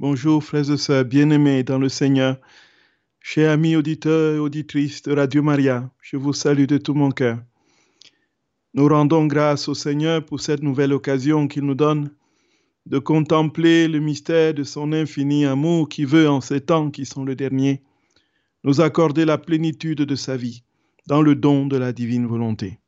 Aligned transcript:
Bonjour 0.00 0.42
frères 0.42 0.70
et 0.70 0.78
sœurs 0.78 1.04
bien-aimés 1.04 1.62
dans 1.62 1.76
le 1.76 1.90
Seigneur. 1.90 2.38
Chers 3.20 3.50
amis 3.50 3.76
auditeurs 3.76 4.36
et 4.36 4.38
auditrices 4.38 5.02
de 5.02 5.12
Radio 5.12 5.42
Maria, 5.42 5.90
je 6.00 6.16
vous 6.16 6.32
salue 6.32 6.64
de 6.64 6.78
tout 6.78 6.94
mon 6.94 7.10
cœur. 7.10 7.38
Nous 8.72 8.88
rendons 8.88 9.26
grâce 9.26 9.68
au 9.68 9.74
Seigneur 9.74 10.24
pour 10.24 10.40
cette 10.40 10.62
nouvelle 10.62 10.94
occasion 10.94 11.48
qu'il 11.48 11.64
nous 11.64 11.74
donne 11.74 12.10
de 12.86 12.98
contempler 12.98 13.88
le 13.88 14.00
mystère 14.00 14.54
de 14.54 14.64
son 14.64 14.94
infini 14.94 15.44
amour 15.44 15.86
qui 15.90 16.06
veut, 16.06 16.30
en 16.30 16.40
ces 16.40 16.62
temps 16.62 16.90
qui 16.90 17.04
sont 17.04 17.26
le 17.26 17.36
dernier, 17.36 17.82
nous 18.64 18.80
accorder 18.80 19.26
la 19.26 19.36
plénitude 19.36 20.00
de 20.00 20.14
sa 20.14 20.34
vie 20.34 20.62
dans 21.08 21.20
le 21.20 21.34
don 21.34 21.66
de 21.66 21.76
la 21.76 21.92
divine 21.92 22.26
volonté. 22.26 22.78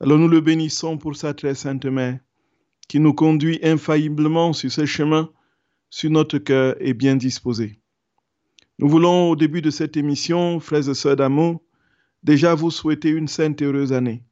Alors 0.00 0.18
nous 0.18 0.26
le 0.26 0.40
bénissons 0.40 0.98
pour 0.98 1.14
sa 1.14 1.32
très 1.32 1.54
sainte 1.54 1.86
mère 1.86 2.18
qui 2.88 2.98
nous 2.98 3.14
conduit 3.14 3.60
infailliblement 3.62 4.52
sur 4.52 4.72
ce 4.72 4.84
chemin, 4.84 5.30
sur 5.92 6.10
notre 6.10 6.38
cœur 6.38 6.74
est 6.80 6.94
bien 6.94 7.16
disposé. 7.16 7.78
Nous 8.78 8.88
voulons, 8.88 9.28
au 9.28 9.36
début 9.36 9.60
de 9.60 9.70
cette 9.70 9.98
émission, 9.98 10.58
frères 10.58 10.88
et 10.88 10.94
sœurs 10.94 11.16
d'amour, 11.16 11.62
déjà 12.22 12.54
vous 12.54 12.70
souhaiter 12.70 13.10
une 13.10 13.28
sainte 13.28 13.60
et 13.60 13.66
heureuse 13.66 13.92
année 13.92 14.24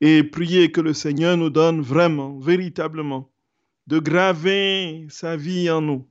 et 0.00 0.24
prier 0.24 0.72
que 0.72 0.80
le 0.80 0.94
Seigneur 0.94 1.36
nous 1.36 1.50
donne 1.50 1.82
vraiment, 1.82 2.38
véritablement, 2.38 3.30
de 3.88 3.98
graver 3.98 5.06
sa 5.10 5.36
vie 5.36 5.70
en 5.70 5.82
nous, 5.82 6.08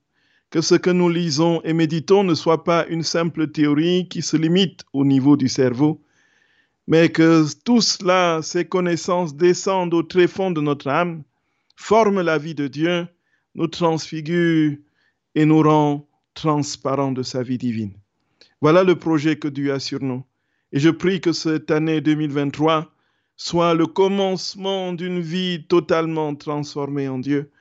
que 0.51 0.61
ce 0.61 0.75
que 0.75 0.91
nous 0.91 1.09
lisons 1.09 1.59
et 1.63 1.73
méditons 1.73 2.23
ne 2.23 2.35
soit 2.35 2.63
pas 2.63 2.85
une 2.87 3.03
simple 3.03 3.47
théorie 3.47 4.07
qui 4.07 4.21
se 4.21 4.37
limite 4.37 4.83
au 4.93 5.03
niveau 5.03 5.35
du 5.35 5.49
cerveau, 5.49 5.99
mais 6.87 7.09
que 7.09 7.43
tout 7.65 7.81
cela, 7.81 8.41
ces 8.43 8.65
connaissances 8.65 9.35
descendent 9.35 9.95
au 9.95 10.03
tréfonds 10.03 10.51
de 10.51 10.61
notre 10.61 10.89
âme, 10.89 11.23
forment 11.75 12.21
la 12.21 12.37
vie 12.37 12.55
de 12.55 12.67
Dieu, 12.67 13.07
nous 13.55 13.67
transfigurent 13.67 14.77
et 15.35 15.45
nous 15.45 15.61
rend 15.61 16.07
transparents 16.33 17.11
de 17.11 17.23
sa 17.23 17.43
vie 17.43 17.57
divine. 17.57 17.93
Voilà 18.61 18.83
le 18.83 18.95
projet 18.95 19.37
que 19.37 19.47
Dieu 19.47 19.73
a 19.73 19.79
sur 19.79 20.01
nous. 20.01 20.23
Et 20.71 20.79
je 20.79 20.89
prie 20.89 21.21
que 21.21 21.33
cette 21.33 21.69
année 21.69 22.01
2023 22.01 22.91
soit 23.35 23.73
le 23.73 23.87
commencement 23.87 24.93
d'une 24.93 25.19
vie 25.19 25.65
totalement 25.67 26.35
transformée 26.35 27.07
en 27.07 27.19
Dieu 27.19 27.51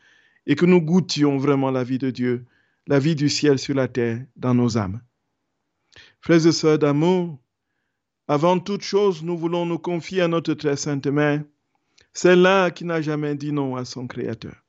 et 0.47 0.55
que 0.55 0.67
nous 0.67 0.81
goûtions 0.81 1.39
vraiment 1.39 1.71
la 1.71 1.85
vie 1.85 1.99
de 1.99 2.11
Dieu, 2.11 2.47
la 2.87 2.99
vie 2.99 3.15
du 3.15 3.29
ciel 3.29 3.59
sur 3.59 3.75
la 3.75 3.89
terre 3.89 4.25
dans 4.37 4.55
nos 4.55 4.79
âmes. 4.79 5.01
Frères 6.21 6.47
et 6.47 6.53
sœurs 6.53 6.79
d'amour, 6.79 7.39
avant 8.29 8.59
toute 8.59 8.83
chose, 8.83 9.23
nous 9.23 9.37
voulons 9.37 9.67
nous 9.67 9.79
confier 9.79 10.23
à 10.23 10.29
notre 10.29 10.55
très 10.55 10.77
sainte 10.77 11.07
mère, 11.07 11.43
celle-là 12.13 12.71
qui 12.71 12.85
n'a 12.85 13.03
jamais 13.03 13.35
dit 13.35 13.53
non 13.53 13.77
à 13.77 13.85
son 13.85 14.07
Créateur. 14.07 14.62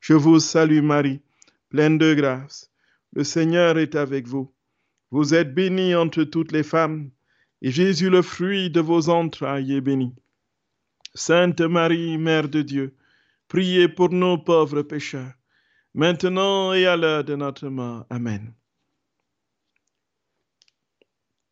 Je 0.00 0.14
vous 0.14 0.38
salue 0.40 0.82
Marie, 0.82 1.20
pleine 1.68 1.98
de 1.98 2.14
grâce. 2.14 2.70
Le 3.12 3.24
Seigneur 3.24 3.78
est 3.78 3.94
avec 3.94 4.26
vous. 4.26 4.52
Vous 5.10 5.34
êtes 5.34 5.54
bénie 5.54 5.94
entre 5.94 6.24
toutes 6.24 6.52
les 6.52 6.62
femmes, 6.62 7.10
et 7.62 7.70
Jésus, 7.70 8.10
le 8.10 8.22
fruit 8.22 8.70
de 8.70 8.80
vos 8.80 9.08
entrailles, 9.08 9.74
est 9.74 9.80
béni. 9.80 10.14
Sainte 11.14 11.62
Marie, 11.62 12.18
Mère 12.18 12.48
de 12.48 12.62
Dieu, 12.62 12.96
priez 13.48 13.88
pour 13.88 14.10
nos 14.10 14.36
pauvres 14.36 14.82
pécheurs, 14.82 15.32
maintenant 15.94 16.72
et 16.74 16.86
à 16.86 16.96
l'heure 16.96 17.24
de 17.24 17.36
notre 17.36 17.68
mort. 17.68 18.04
Amen. 18.10 18.54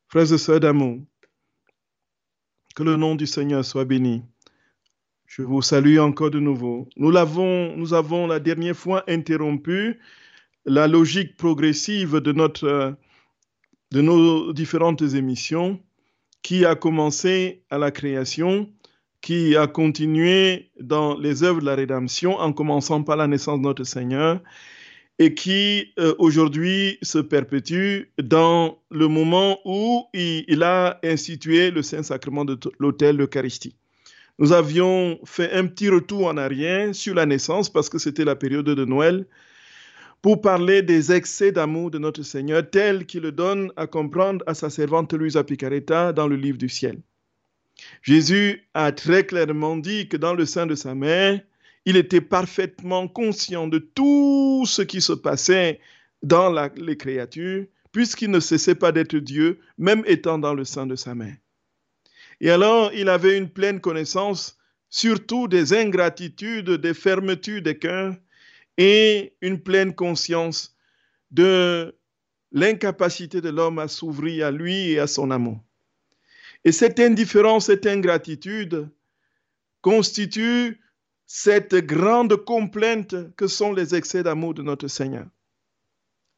Frères 0.08 0.32
et 0.32 0.38
sœurs 0.38 0.60
d'amour, 0.60 1.00
que 2.76 2.82
le 2.82 2.96
nom 2.96 3.14
du 3.14 3.26
Seigneur 3.26 3.64
soit 3.64 3.84
béni. 3.84 4.22
Je 5.36 5.42
vous 5.42 5.62
salue 5.62 5.98
encore 5.98 6.30
de 6.30 6.38
nouveau. 6.38 6.88
Nous, 6.96 7.10
l'avons, 7.10 7.76
nous 7.76 7.92
avons 7.92 8.28
la 8.28 8.38
dernière 8.38 8.76
fois 8.76 9.02
interrompu 9.08 9.98
la 10.64 10.86
logique 10.86 11.36
progressive 11.36 12.20
de, 12.20 12.30
notre, 12.30 12.94
de 13.90 14.00
nos 14.00 14.52
différentes 14.52 15.02
émissions 15.02 15.80
qui 16.42 16.64
a 16.64 16.76
commencé 16.76 17.64
à 17.68 17.78
la 17.78 17.90
création, 17.90 18.70
qui 19.22 19.56
a 19.56 19.66
continué 19.66 20.70
dans 20.78 21.18
les 21.18 21.42
œuvres 21.42 21.62
de 21.62 21.66
la 21.66 21.74
rédemption 21.74 22.38
en 22.38 22.52
commençant 22.52 23.02
par 23.02 23.16
la 23.16 23.26
naissance 23.26 23.58
de 23.58 23.64
notre 23.64 23.82
Seigneur 23.82 24.40
et 25.18 25.34
qui 25.34 25.94
euh, 25.98 26.14
aujourd'hui 26.18 26.96
se 27.02 27.18
perpétue 27.18 28.02
dans 28.22 28.78
le 28.88 29.08
moment 29.08 29.58
où 29.64 30.04
il, 30.14 30.62
a 30.62 31.00
institué 31.02 31.72
le 31.72 31.82
Saint-Sacrement 31.82 32.44
de 32.44 32.56
l'autel, 32.78 33.16
l'Eucharistie. 33.16 33.74
Nous 34.38 34.52
avions 34.52 35.20
fait 35.24 35.52
un 35.52 35.66
petit 35.66 35.88
retour 35.88 36.26
en 36.26 36.36
arrière 36.36 36.92
sur 36.92 37.14
la 37.14 37.24
naissance 37.24 37.70
parce 37.70 37.88
que 37.88 37.98
c'était 37.98 38.24
la 38.24 38.34
période 38.34 38.64
de 38.64 38.84
Noël 38.84 39.26
pour 40.22 40.40
parler 40.40 40.82
des 40.82 41.12
excès 41.12 41.52
d'amour 41.52 41.90
de 41.90 41.98
notre 41.98 42.22
Seigneur 42.22 42.68
tel 42.68 43.06
qu'il 43.06 43.22
le 43.22 43.30
donne 43.30 43.70
à 43.76 43.86
comprendre 43.86 44.42
à 44.48 44.54
sa 44.54 44.70
servante 44.70 45.12
Louisa 45.12 45.44
Picaretta 45.44 46.12
dans 46.12 46.26
le 46.26 46.34
livre 46.34 46.58
du 46.58 46.68
ciel. 46.68 46.98
Jésus 48.02 48.66
a 48.74 48.90
très 48.90 49.24
clairement 49.24 49.76
dit 49.76 50.08
que 50.08 50.16
dans 50.16 50.34
le 50.34 50.46
sein 50.46 50.66
de 50.66 50.74
sa 50.74 50.94
mère, 50.94 51.40
il 51.84 51.96
était 51.96 52.20
parfaitement 52.20 53.06
conscient 53.06 53.68
de 53.68 53.78
tout 53.78 54.64
ce 54.66 54.82
qui 54.82 55.00
se 55.00 55.12
passait 55.12 55.78
dans 56.22 56.50
les 56.76 56.96
créatures, 56.96 57.66
puisqu'il 57.92 58.30
ne 58.30 58.40
cessait 58.40 58.74
pas 58.74 58.90
d'être 58.90 59.16
Dieu, 59.16 59.60
même 59.78 60.02
étant 60.06 60.38
dans 60.38 60.54
le 60.54 60.64
sein 60.64 60.86
de 60.86 60.96
sa 60.96 61.14
mère. 61.14 61.36
Et 62.40 62.50
alors, 62.50 62.92
il 62.92 63.08
avait 63.08 63.38
une 63.38 63.48
pleine 63.48 63.80
connaissance, 63.80 64.58
surtout 64.88 65.48
des 65.48 65.72
ingratitudes, 65.72 66.70
des 66.70 66.94
fermetures 66.94 67.62
des 67.62 67.78
cœurs, 67.78 68.14
et 68.76 69.34
une 69.40 69.60
pleine 69.60 69.94
conscience 69.94 70.76
de 71.30 71.94
l'incapacité 72.52 73.40
de 73.40 73.50
l'homme 73.50 73.78
à 73.78 73.88
s'ouvrir 73.88 74.46
à 74.46 74.50
lui 74.50 74.92
et 74.92 74.98
à 74.98 75.06
son 75.06 75.30
amour. 75.30 75.60
Et 76.64 76.72
cette 76.72 76.98
indifférence, 76.98 77.66
cette 77.66 77.86
ingratitude 77.86 78.88
constitue 79.82 80.80
cette 81.26 81.74
grande 81.74 82.36
complainte 82.36 83.34
que 83.36 83.46
sont 83.46 83.72
les 83.72 83.94
excès 83.94 84.22
d'amour 84.22 84.54
de 84.54 84.62
notre 84.62 84.88
Seigneur. 84.88 85.26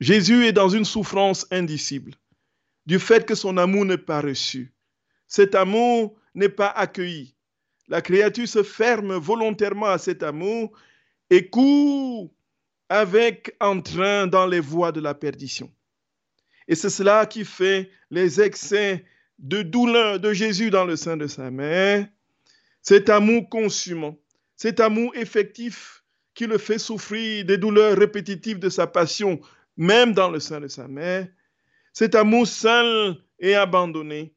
Jésus 0.00 0.46
est 0.46 0.52
dans 0.52 0.68
une 0.68 0.84
souffrance 0.84 1.46
indicible 1.50 2.12
du 2.86 2.98
fait 2.98 3.26
que 3.26 3.34
son 3.34 3.56
amour 3.56 3.84
n'est 3.84 3.98
pas 3.98 4.20
reçu. 4.20 4.72
Cet 5.26 5.54
amour 5.54 6.16
n'est 6.34 6.48
pas 6.48 6.68
accueilli. 6.68 7.34
La 7.88 8.02
créature 8.02 8.48
se 8.48 8.62
ferme 8.62 9.14
volontairement 9.14 9.86
à 9.86 9.98
cet 9.98 10.22
amour 10.22 10.76
et 11.30 11.48
court 11.48 12.30
avec 12.88 13.56
entrain 13.60 14.26
dans 14.26 14.46
les 14.46 14.60
voies 14.60 14.92
de 14.92 15.00
la 15.00 15.14
perdition. 15.14 15.70
Et 16.68 16.74
c'est 16.74 16.90
cela 16.90 17.26
qui 17.26 17.44
fait 17.44 17.90
les 18.10 18.40
excès 18.40 19.04
de 19.38 19.62
douleur 19.62 20.20
de 20.20 20.32
Jésus 20.32 20.70
dans 20.70 20.84
le 20.84 20.96
sein 20.96 21.16
de 21.16 21.26
sa 21.26 21.50
mère, 21.50 22.08
cet 22.82 23.08
amour 23.08 23.48
consumant, 23.48 24.16
cet 24.56 24.80
amour 24.80 25.14
effectif 25.16 26.04
qui 26.34 26.46
le 26.46 26.58
fait 26.58 26.78
souffrir 26.78 27.44
des 27.44 27.58
douleurs 27.58 27.96
répétitives 27.96 28.58
de 28.58 28.68
sa 28.68 28.86
passion, 28.86 29.40
même 29.76 30.12
dans 30.12 30.30
le 30.30 30.40
sein 30.40 30.60
de 30.60 30.68
sa 30.68 30.86
mère, 30.88 31.28
cet 31.92 32.14
amour 32.14 32.46
seul 32.46 33.16
et 33.38 33.54
abandonné, 33.54 34.35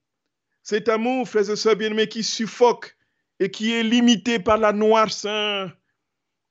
cet 0.69 0.88
amour, 0.88 1.28
frères 1.28 1.50
et 1.50 1.56
sœurs 1.56 1.75
bien-aimés, 1.75 2.07
qui 2.07 2.22
suffoque 2.22 2.96
et 3.40 3.50
qui 3.50 3.74
est 3.74 3.81
limité 3.81 4.38
par 4.38 4.59
la 4.59 4.72
noirceur 4.72 5.75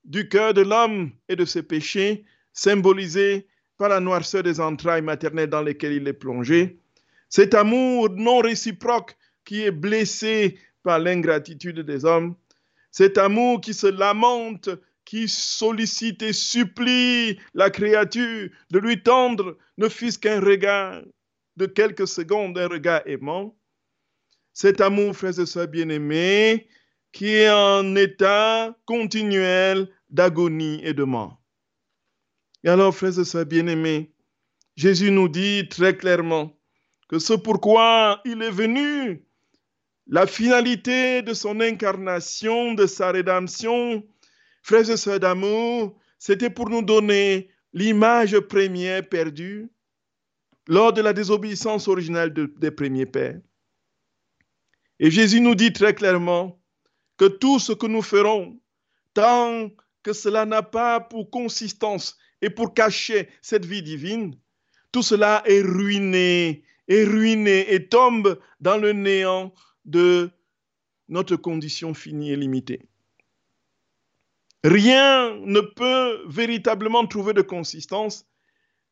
du 0.03 0.29
cœur 0.29 0.53
de 0.55 0.63
l'homme 0.63 1.13
et 1.29 1.37
de 1.37 1.45
ses 1.45 1.63
péchés, 1.63 2.25
symbolisé 2.53 3.47
par 3.77 3.91
la 3.91 4.01
noirceur 4.01 4.43
des 4.43 4.59
entrailles 4.59 5.03
maternelles 5.03 5.51
dans 5.51 5.63
lesquelles 5.63 5.93
il 5.93 6.09
est 6.09 6.13
plongé, 6.13 6.81
cet 7.29 7.55
amour 7.55 8.11
non 8.11 8.39
réciproque 8.41 9.17
qui 9.45 9.63
est 9.63 9.71
blessé 9.71 10.59
par 10.83 10.99
l'ingratitude 10.99 11.79
des 11.79 12.05
hommes, 12.05 12.35
cet 12.91 13.19
amour 13.19 13.61
qui 13.61 13.73
se 13.73 13.87
lamente, 13.87 14.69
qui 15.05 15.29
sollicite 15.29 16.23
et 16.23 16.33
supplie 16.33 17.39
la 17.55 17.71
créature 17.71 18.51
de 18.73 18.79
lui 18.81 19.01
tendre 19.01 19.57
ne 19.77 19.89
fût-ce 19.89 20.19
qu'un 20.19 20.41
regard 20.41 21.03
de 21.57 21.67
quelques 21.67 22.09
secondes, 22.09 22.59
un 22.59 22.67
regard 22.67 23.03
aimant, 23.07 23.55
cet 24.61 24.81
amour, 24.81 25.15
frères 25.15 25.39
et 25.39 25.47
sœurs 25.47 25.69
bien-aimés, 25.69 26.67
qui 27.13 27.29
est 27.29 27.49
en 27.49 27.95
état 27.95 28.77
continuel 28.87 29.89
d'agonie 30.11 30.81
et 30.83 30.95
de 30.95 31.05
mort. 31.05 31.41
Et 32.65 32.69
alors, 32.69 32.93
frères 32.93 33.17
et 33.21 33.25
sœurs 33.25 33.47
bien-aimés, 33.47 34.11
Jésus 34.75 35.13
nous 35.13 35.29
dit 35.29 35.69
très 35.69 35.97
clairement 35.97 36.59
que 37.09 37.21
ce 37.21 37.35
pourquoi 37.35 38.21
il 38.25 38.43
est 38.43 38.51
venu, 38.51 39.25
la 40.09 40.27
finalité 40.27 41.23
de 41.23 41.35
son 41.35 41.61
incarnation, 41.61 42.75
de 42.75 42.89
sa 42.89 43.13
rédemption, 43.13 44.05
frères 44.65 44.91
et 44.91 44.97
sœurs 44.97 45.21
d'amour, 45.21 45.97
c'était 46.19 46.51
pour 46.51 46.69
nous 46.69 46.83
donner 46.83 47.49
l'image 47.73 48.37
première 48.41 49.09
perdue 49.09 49.71
lors 50.67 50.93
de 50.93 51.01
la 51.01 51.13
désobéissance 51.13 51.87
originale 51.87 52.35
des 52.35 52.73
premiers 52.73 53.07
pères. 53.07 53.39
Et 55.01 55.11
Jésus 55.11 55.41
nous 55.41 55.55
dit 55.55 55.73
très 55.73 55.95
clairement 55.95 56.61
que 57.17 57.27
tout 57.27 57.59
ce 57.59 57.73
que 57.73 57.87
nous 57.87 58.03
ferons, 58.03 58.61
tant 59.15 59.71
que 60.03 60.13
cela 60.13 60.47
n'a 60.47 60.63
pas 60.63 61.01
pour 61.01 61.31
consistance 61.31 62.17
et 62.41 62.51
pour 62.51 62.75
cacher 62.75 63.29
cette 63.43 63.65
vie 63.65 63.83
divine, 63.83 64.37
tout 64.93 65.03
cela 65.03 65.43
est 65.47 65.61
ruiné, 65.61 66.65
est 66.89 67.05
ruiné 67.05 67.73
et 67.73 67.89
tombe 67.89 68.39
dans 68.61 68.77
le 68.77 68.93
néant 68.93 69.53
de 69.85 70.31
notre 71.09 71.37
condition 71.37 71.95
finie 71.95 72.33
et 72.33 72.37
limitée. 72.37 72.89
Rien 74.65 75.37
ne 75.37 75.61
peut 75.61 76.25
véritablement 76.29 77.07
trouver 77.07 77.33
de 77.33 77.43
consistance 77.43 78.27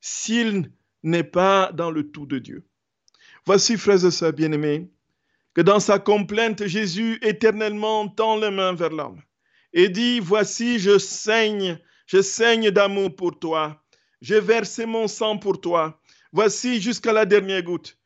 s'il 0.00 0.70
n'est 1.02 1.24
pas 1.24 1.72
dans 1.72 1.90
le 1.90 2.10
tout 2.10 2.26
de 2.26 2.38
Dieu. 2.38 2.64
Voici, 3.44 3.76
frères 3.76 4.04
et 4.04 4.10
sœurs 4.10 4.32
bien-aimés, 4.32 4.88
que 5.56 5.62
dans 5.62 5.80
sa 5.80 5.98
complainte, 5.98 6.66
Jésus 6.66 7.18
éternellement 7.22 8.08
tend 8.08 8.36
les 8.36 8.50
mains 8.50 8.74
vers 8.74 8.90
l'homme 8.90 9.22
et 9.72 9.88
dit, 9.88 10.20
Voici, 10.20 10.78
je 10.78 10.98
saigne, 10.98 11.78
je 12.06 12.20
saigne 12.20 12.70
d'amour 12.70 13.16
pour 13.16 13.38
toi, 13.38 13.82
j'ai 14.20 14.38
versé 14.38 14.84
mon 14.84 15.08
sang 15.08 15.38
pour 15.38 15.58
toi, 15.58 15.98
voici 16.30 16.82
jusqu'à 16.82 17.14
la 17.14 17.24
dernière 17.24 17.62
goutte. 17.62 17.96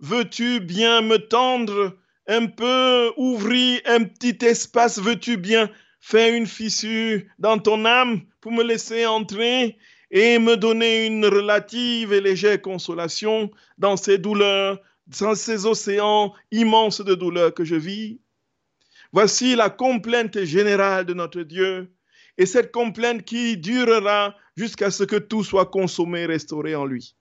Veux-tu 0.00 0.60
bien 0.60 1.00
me 1.00 1.16
tendre 1.16 1.96
un 2.26 2.44
peu, 2.44 3.10
ouvrir 3.16 3.80
un 3.86 4.04
petit 4.04 4.44
espace, 4.44 4.98
veux-tu 4.98 5.38
bien 5.38 5.70
faire 6.00 6.34
une 6.34 6.46
fissure 6.46 7.22
dans 7.38 7.58
ton 7.58 7.86
âme 7.86 8.20
pour 8.42 8.52
me 8.52 8.62
laisser 8.62 9.06
entrer 9.06 9.78
et 10.10 10.38
me 10.38 10.58
donner 10.58 11.06
une 11.06 11.24
relative 11.24 12.12
et 12.12 12.20
légère 12.20 12.60
consolation 12.60 13.50
dans 13.78 13.96
ces 13.96 14.18
douleurs, 14.18 14.78
dans 15.20 15.34
ces 15.34 15.66
océans 15.66 16.34
immenses 16.50 17.00
de 17.00 17.14
douleurs 17.14 17.54
que 17.54 17.64
je 17.64 17.74
vis. 17.74 18.20
Voici 19.12 19.56
la 19.56 19.70
complainte 19.70 20.44
générale 20.44 21.06
de 21.06 21.14
notre 21.14 21.42
Dieu, 21.42 21.90
et 22.36 22.46
cette 22.46 22.70
complainte 22.70 23.24
qui 23.24 23.56
durera 23.56 24.36
jusqu'à 24.56 24.90
ce 24.90 25.04
que 25.04 25.16
tout 25.16 25.42
soit 25.42 25.66
consommé, 25.66 26.26
restauré 26.26 26.74
en 26.74 26.84
lui. 26.84 27.16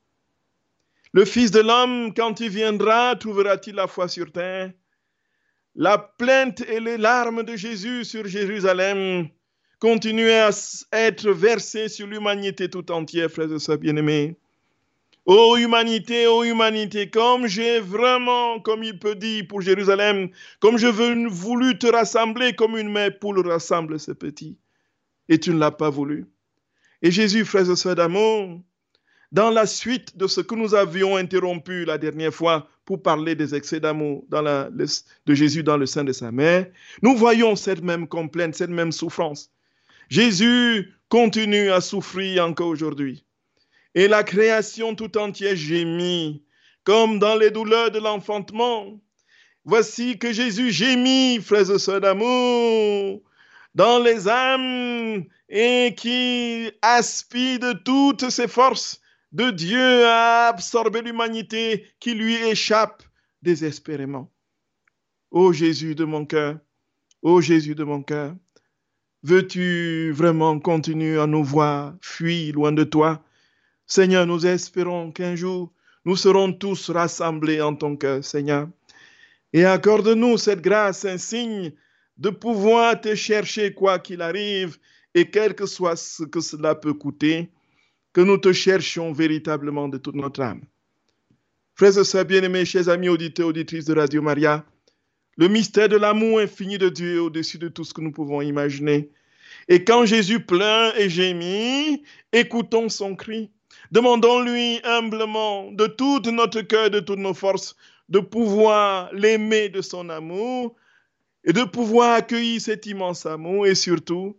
Le 1.14 1.26
Fils 1.26 1.52
de 1.52 1.62
l'homme, 1.62 2.14
quand 2.14 2.40
il 2.42 2.50
viendra, 2.50 3.16
trouvera-t-il 3.16 3.76
la 3.76 3.88
foi 3.88 4.08
sur 4.08 4.32
terre? 4.32 4.74
La 5.76 5.98
plainte 5.98 6.62
et 6.62 6.80
les 6.80 6.98
larmes 6.98 7.44
de 7.44 7.56
Jésus 7.56 8.04
sur 8.04 8.28
Jérusalem 8.28 9.30
continuent 9.80 10.32
à 10.32 10.50
être 10.92 11.30
versées 11.32 11.88
sur 11.88 12.08
l'humanité 12.08 12.70
tout 12.70 12.92
entière, 12.92 13.32
frères 13.32 13.54
et 13.54 13.60
sœurs 13.60 13.78
bien-aimés. 13.78 14.36
Ô 15.30 15.58
humanité, 15.58 16.26
ô 16.26 16.46
humanité, 16.46 17.10
comme 17.10 17.48
j'ai 17.48 17.82
vraiment, 17.82 18.62
comme 18.62 18.82
il 18.82 18.98
peut 18.98 19.14
dire 19.14 19.46
pour 19.50 19.60
Jérusalem, 19.60 20.30
comme 20.62 20.78
je 20.78 20.88
veux 20.88 21.28
voulu 21.28 21.78
te 21.78 21.88
rassembler 21.88 22.54
comme 22.54 22.78
une 22.78 22.90
mère 22.90 23.20
poule 23.20 23.46
rassemble 23.46 24.00
ses 24.00 24.16
petits, 24.16 24.58
et 25.28 25.38
tu 25.38 25.50
ne 25.50 25.60
l'as 25.60 25.72
pas 25.72 25.90
voulu. 25.90 26.28
Et 27.02 27.12
Jésus, 27.12 27.44
frères 27.44 27.70
et 27.70 27.76
sœurs 27.76 27.96
d'amour, 27.96 28.62
dans 29.34 29.50
la 29.50 29.66
suite 29.66 30.16
de 30.16 30.28
ce 30.28 30.40
que 30.40 30.56
nous 30.56 30.76
avions 30.76 31.18
interrompu 31.18 31.84
la 31.84 31.98
dernière 31.98 32.34
fois 32.34 32.70
pour 32.86 33.02
parler 33.04 33.36
des 33.36 33.54
excès 33.54 33.82
d'amour 33.82 34.26
de 34.32 35.34
Jésus 35.34 35.62
dans 35.62 35.76
le 35.76 35.88
sein 35.88 36.06
de 36.06 36.14
sa 36.14 36.32
mère, 36.32 36.68
nous 37.02 37.18
voyons 37.18 37.58
cette 37.58 37.84
même 37.84 38.08
complainte, 38.08 38.56
cette 38.56 38.70
même 38.70 38.94
souffrance. 38.94 39.52
Jésus 40.08 40.94
continue 41.10 41.70
à 41.70 41.82
souffrir 41.82 42.46
encore 42.46 42.70
aujourd'hui. 42.70 43.27
Et 43.98 44.08
la 44.08 44.24
création 44.24 44.94
tout 44.94 45.18
entière 45.18 45.56
gémit, 45.56 46.44
comme 46.84 47.18
dans 47.18 47.36
les 47.36 47.50
douleurs 47.50 47.90
de 47.90 47.98
l'enfantement. 47.98 49.02
Voici 49.66 50.20
que 50.20 50.32
Jésus 50.32 50.70
gémit, 50.70 51.42
frères 51.42 51.72
et 51.72 51.80
sœurs 51.80 52.00
d'amour, 52.00 53.24
dans 53.74 53.98
les 53.98 54.28
âmes 54.28 55.24
et 55.50 55.96
qui 55.98 56.70
aspire 56.84 57.58
de 57.58 57.74
toutes 57.74 58.30
ses 58.30 58.48
forces 58.48 59.02
de 59.32 59.50
Dieu 59.50 60.06
à 60.06 60.50
absorber 60.50 61.02
l'humanité 61.02 61.88
qui 62.00 62.14
lui 62.14 62.36
échappe 62.36 63.02
désespérément. 63.42 64.32
Ô 65.32 65.52
Jésus 65.54 65.96
de 65.96 66.06
mon 66.06 66.24
cœur, 66.24 66.60
ô 67.24 67.42
Jésus 67.42 67.74
de 67.74 67.84
mon 67.84 68.04
cœur, 68.04 68.36
veux-tu 69.24 70.12
vraiment 70.12 70.60
continuer 70.60 71.20
à 71.20 71.26
nous 71.26 71.44
voir 71.44 71.96
fuir 72.00 72.54
loin 72.54 72.72
de 72.72 72.84
toi? 72.84 73.24
Seigneur, 73.88 74.26
nous 74.26 74.46
espérons 74.46 75.12
qu'un 75.12 75.36
jour 75.36 75.72
nous 76.08 76.16
serons 76.16 76.54
tous 76.54 76.90
rassemblés 76.90 77.62
en 77.62 77.76
ton 77.76 77.98
cœur, 77.98 78.24
Seigneur. 78.24 78.70
Et 79.52 79.66
accorde-nous 79.66 80.38
cette 80.38 80.62
grâce 80.62 81.04
insigne 81.04 81.74
de 82.18 82.30
pouvoir 82.30 83.02
te 83.02 83.14
chercher 83.16 83.74
quoi 83.74 84.00
qu'il 84.00 84.22
arrive 84.22 84.78
et 85.14 85.30
quel 85.30 85.54
que 85.54 85.66
soit 85.66 85.96
ce 85.96 86.24
que 86.24 86.40
cela 86.40 86.76
peut 86.76 86.94
coûter 86.94 87.50
que 88.14 88.22
nous 88.22 88.38
te 88.38 88.54
cherchions 88.54 89.12
véritablement 89.12 89.90
de 89.90 89.98
toute 89.98 90.16
notre 90.16 90.42
âme. 90.42 90.62
Frères 91.76 91.98
et 91.98 92.04
sœurs 92.04 92.26
bien-aimés, 92.26 92.66
chers 92.66 92.88
amis 92.88 93.10
auditeurs, 93.10 93.48
auditrices 93.48 93.86
de 93.86 93.94
Radio 93.94 94.22
Maria, 94.22 94.66
le 95.36 95.50
mystère 95.50 95.90
de 95.90 95.98
l'amour 95.98 96.40
infini 96.40 96.78
de 96.78 96.90
Dieu 96.90 97.16
est 97.16 97.20
au-dessus 97.20 97.58
de 97.58 97.68
tout 97.68 97.84
ce 97.84 97.94
que 97.94 98.02
nous 98.02 98.12
pouvons 98.12 98.42
imaginer. 98.42 99.12
Et 99.68 99.84
quand 99.84 100.06
Jésus 100.06 100.40
pleure 100.40 100.98
et 100.98 101.10
gémit, 101.10 102.04
écoutons 102.32 102.90
son 102.90 103.16
cri. 103.16 103.52
Demandons-lui 103.92 104.80
humblement, 104.84 105.72
de 105.72 105.88
tout 105.88 106.22
notre 106.32 106.62
cœur, 106.62 106.90
de 106.90 107.00
toutes 107.00 107.20
nos 107.20 107.34
forces, 107.34 107.76
de 108.10 108.20
pouvoir 108.20 109.10
l'aimer 109.14 109.70
de 109.70 109.82
son 109.82 110.10
amour 110.10 110.76
et 111.44 111.54
de 111.54 111.64
pouvoir 111.64 112.16
accueillir 112.16 112.60
cet 112.60 112.86
immense 112.86 113.26
amour 113.26 113.68
et 113.68 113.76
surtout 113.76 114.38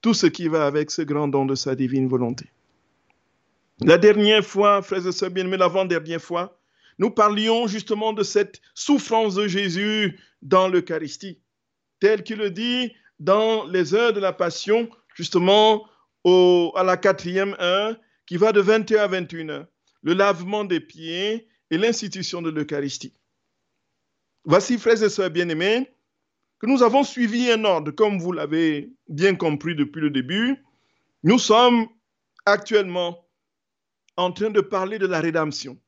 tout 0.00 0.14
ce 0.14 0.26
qui 0.26 0.48
va 0.48 0.66
avec 0.66 0.90
ce 0.90 1.02
grand 1.02 1.28
don 1.28 1.44
de 1.44 1.54
sa 1.54 1.74
divine 1.74 2.08
volonté. 2.08 2.46
La 3.80 3.98
dernière 3.98 4.44
fois, 4.44 4.82
frères 4.82 5.06
et 5.06 5.12
sœurs 5.12 5.30
bien-aimés, 5.30 5.56
l'avant-dernière 5.56 6.20
fois, 6.20 6.58
nous 6.98 7.10
parlions 7.10 7.68
justement 7.68 8.12
de 8.12 8.24
cette 8.24 8.60
souffrance 8.74 9.36
de 9.36 9.46
Jésus 9.46 10.18
dans 10.42 10.68
l'Eucharistie, 10.68 11.38
tel 12.00 12.24
qu'il 12.24 12.38
le 12.38 12.50
dit 12.50 12.92
dans 13.20 13.64
les 13.66 13.94
heures 13.94 14.12
de 14.12 14.20
la 14.20 14.32
Passion, 14.32 14.88
justement 15.14 15.84
à 16.24 16.82
la 16.84 16.96
quatrième 16.96 17.56
heure, 17.60 17.96
qui 18.28 18.36
va 18.36 18.52
de 18.52 18.60
21 18.60 19.04
à 19.04 19.06
21 19.06 19.48
heures, 19.48 19.66
le 20.02 20.12
lavement 20.12 20.64
des 20.64 20.80
pieds 20.80 21.48
et 21.70 21.78
l'institution 21.78 22.42
de 22.42 22.50
l'Eucharistie. 22.50 23.14
Voici, 24.44 24.78
frères 24.78 25.02
et 25.02 25.08
sœurs 25.08 25.30
bien-aimés, 25.30 25.90
que 26.58 26.66
nous 26.66 26.82
avons 26.82 27.04
suivi 27.04 27.50
un 27.50 27.64
ordre, 27.64 27.90
comme 27.90 28.18
vous 28.18 28.32
l'avez 28.32 28.92
bien 29.08 29.34
compris 29.34 29.74
depuis 29.74 30.02
le 30.02 30.10
début. 30.10 30.62
Nous 31.22 31.38
sommes 31.38 31.88
actuellement 32.44 33.26
en 34.18 34.30
train 34.30 34.50
de 34.50 34.60
parler 34.60 34.98
de 34.98 35.06
la 35.06 35.20
rédemption. 35.20 35.80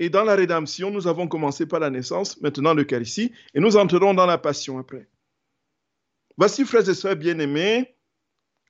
Et 0.00 0.10
dans 0.10 0.24
la 0.24 0.34
rédemption, 0.34 0.90
nous 0.90 1.06
avons 1.06 1.28
commencé 1.28 1.66
par 1.66 1.78
la 1.78 1.90
naissance, 1.90 2.40
maintenant 2.40 2.74
l'Eucharistie, 2.74 3.32
et 3.54 3.60
nous 3.60 3.76
entrerons 3.76 4.14
dans 4.14 4.26
la 4.26 4.38
passion 4.38 4.78
après. 4.78 5.08
Voici, 6.36 6.64
frères 6.64 6.88
et 6.88 6.94
sœurs 6.94 7.14
bien-aimés, 7.14 7.94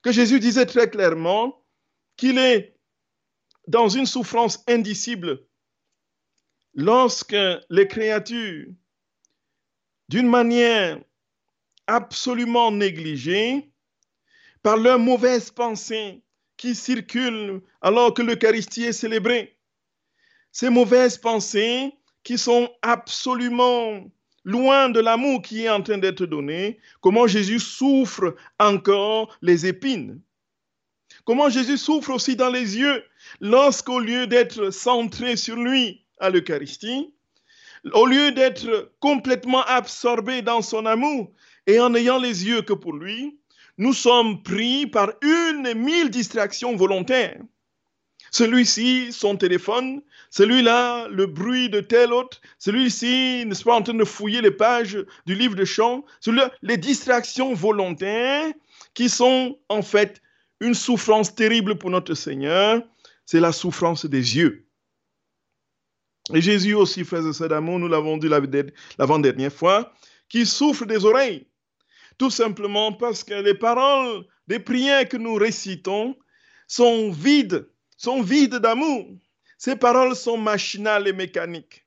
que 0.03 0.11
Jésus 0.11 0.39
disait 0.39 0.67
très 0.67 0.91
clairement 0.91 1.65
qu'il 2.17 2.37
est 2.37 2.72
dans 3.67 3.89
une 3.89 4.05
souffrance 4.05 4.63
indicible 4.67 5.45
lorsque 6.73 7.35
les 7.69 7.87
créatures, 7.87 8.67
d'une 10.09 10.29
manière 10.29 10.99
absolument 11.87 12.71
négligée, 12.71 13.69
par 14.61 14.77
leurs 14.77 14.99
mauvaises 14.99 15.51
pensées, 15.51 16.21
qui 16.55 16.75
circulent 16.75 17.61
alors 17.81 18.13
que 18.13 18.21
l'Eucharistie 18.21 18.83
est 18.83 18.93
célébrée. 18.93 19.57
Ces 20.51 20.69
mauvaises 20.69 21.17
pensées 21.17 21.93
qui 22.23 22.37
sont 22.37 22.69
absolument 22.81 24.09
loin 24.45 24.89
de 24.89 24.99
l'amour 24.99 25.41
qui 25.41 25.63
est 25.63 25.69
en 25.69 25.81
train 25.81 25.97
d'être 25.97 26.25
donné, 26.25 26.79
comment 27.01 27.27
Jésus 27.27 27.59
souffre 27.59 28.35
encore 28.59 29.37
les 29.41 29.65
épines. 29.65 30.21
Comment 31.25 31.49
Jésus 31.49 31.77
souffre 31.77 32.11
aussi 32.11 32.35
dans 32.35 32.49
les 32.49 32.77
yeux 32.77 33.03
lorsqu'au 33.39 33.99
lieu 33.99 34.27
d'être 34.27 34.71
centré 34.71 35.37
sur 35.37 35.55
lui 35.55 36.03
à 36.19 36.29
l'Eucharistie, 36.29 37.13
au 37.93 38.05
lieu 38.05 38.31
d'être 38.31 38.91
complètement 38.99 39.63
absorbé 39.63 40.41
dans 40.41 40.61
son 40.61 40.85
amour 40.85 41.31
et 41.67 41.79
en 41.79 41.95
ayant 41.95 42.17
les 42.17 42.45
yeux 42.45 42.61
que 42.61 42.73
pour 42.73 42.93
lui, 42.93 43.37
nous 43.77 43.93
sommes 43.93 44.43
pris 44.43 44.85
par 44.85 45.13
une 45.21 45.65
et 45.65 45.75
mille 45.75 46.09
distractions 46.09 46.75
volontaires. 46.75 47.39
Celui-ci, 48.31 49.13
son 49.13 49.37
téléphone, 49.37 50.01
celui-là, 50.31 51.07
le 51.07 51.27
bruit 51.27 51.69
de 51.69 51.79
tel 51.79 52.11
autre, 52.11 52.41
celui-ci, 52.57 53.45
n'est-ce 53.45 53.63
pas, 53.63 53.75
en 53.75 53.83
train 53.83 53.93
de 53.93 54.03
fouiller 54.03 54.41
les 54.41 54.51
pages 54.51 54.97
du 55.27 55.35
livre 55.35 55.55
de 55.55 55.65
chant, 55.65 56.03
celui-là, 56.19 56.51
les 56.63 56.77
distractions 56.77 57.53
volontaires 57.53 58.51
qui 58.95 59.07
sont 59.07 59.59
en 59.69 59.83
fait 59.83 60.22
une 60.63 60.73
souffrance 60.73 61.35
terrible 61.35 61.77
pour 61.77 61.89
notre 61.89 62.13
Seigneur, 62.13 62.81
c'est 63.25 63.39
la 63.39 63.51
souffrance 63.51 64.05
des 64.05 64.37
yeux. 64.37 64.65
Et 66.33 66.41
Jésus 66.41 66.73
aussi, 66.73 67.03
frères 67.03 67.27
et 67.27 67.33
sœurs 67.33 67.49
d'amour, 67.49 67.79
nous 67.79 67.89
l'avons 67.89 68.17
dit 68.17 68.29
l'avant-dernière 68.29 69.51
fois, 69.51 69.93
qui 70.29 70.45
souffre 70.45 70.85
des 70.85 71.03
oreilles. 71.03 71.47
Tout 72.17 72.29
simplement 72.29 72.93
parce 72.93 73.23
que 73.23 73.33
les 73.33 73.55
paroles 73.55 74.25
des 74.47 74.59
prières 74.59 75.07
que 75.09 75.17
nous 75.17 75.35
récitons 75.35 76.15
sont 76.67 77.11
vides, 77.11 77.67
sont 77.97 78.21
vides 78.21 78.55
d'amour. 78.55 79.07
Ces 79.57 79.75
paroles 79.75 80.15
sont 80.15 80.37
machinales 80.37 81.07
et 81.07 81.13
mécaniques. 81.13 81.85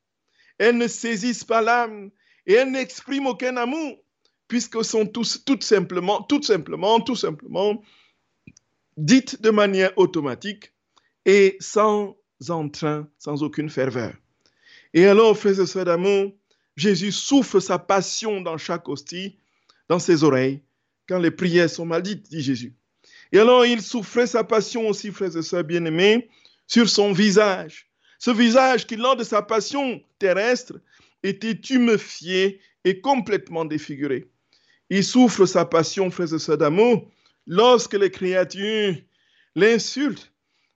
Elles 0.58 0.76
ne 0.76 0.88
saisissent 0.88 1.44
pas 1.44 1.62
l'âme 1.62 2.10
et 2.46 2.54
elles 2.54 2.70
n'expriment 2.70 3.28
aucun 3.28 3.56
amour, 3.56 3.98
puisqu'elles 4.48 4.84
sont 4.84 5.06
tous, 5.06 5.42
tout 5.44 5.60
simplement, 5.60 6.22
tout 6.22 6.42
simplement, 6.42 7.00
tout 7.00 7.16
simplement 7.16 7.82
dites 8.96 9.40
de 9.42 9.50
manière 9.50 9.96
automatique 9.96 10.72
et 11.24 11.56
sans 11.60 12.16
entrain, 12.48 13.08
sans 13.18 13.42
aucune 13.42 13.70
ferveur. 13.70 14.14
Et 14.94 15.06
alors, 15.06 15.36
frères 15.36 15.60
et 15.60 15.66
sœurs 15.66 15.84
d'amour, 15.84 16.32
Jésus 16.76 17.12
souffle 17.12 17.60
sa 17.60 17.78
passion 17.78 18.40
dans 18.40 18.58
chaque 18.58 18.88
hostie, 18.88 19.38
dans 19.88 19.98
ses 19.98 20.24
oreilles, 20.24 20.62
quand 21.08 21.18
les 21.18 21.30
prières 21.30 21.70
sont 21.70 21.86
maldites, 21.86 22.28
dit 22.28 22.42
Jésus. 22.42 22.74
Et 23.32 23.38
alors, 23.38 23.66
il 23.66 23.82
souffrait 23.82 24.26
sa 24.26 24.44
passion 24.44 24.88
aussi, 24.88 25.10
frères 25.10 25.36
et 25.36 25.42
sœurs 25.42 25.64
bien-aimés, 25.64 26.28
sur 26.66 26.88
son 26.88 27.12
visage. 27.12 27.88
Ce 28.18 28.30
visage 28.30 28.86
qui, 28.86 28.96
lors 28.96 29.16
de 29.16 29.24
sa 29.24 29.42
passion 29.42 30.00
terrestre, 30.18 30.80
était 31.22 31.58
tumefié 31.58 32.60
et 32.84 33.00
complètement 33.00 33.64
défiguré. 33.64 34.30
Il 34.90 35.04
souffre 35.04 35.46
sa 35.46 35.64
passion, 35.64 36.10
frères 36.10 36.32
et 36.32 36.38
sœurs 36.38 36.58
d'amour, 36.58 37.10
lorsque 37.46 37.94
les 37.94 38.10
créatures 38.10 38.96
l'insultent, 39.54 40.32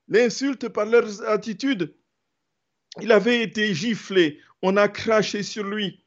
l'insultent 0.08 0.68
par 0.68 0.86
leurs 0.86 1.22
attitudes, 1.28 1.96
il 3.00 3.12
avait 3.12 3.42
été 3.42 3.74
giflé, 3.74 4.40
on 4.62 4.76
a 4.76 4.88
craché 4.88 5.42
sur 5.42 5.64
lui. 5.64 6.04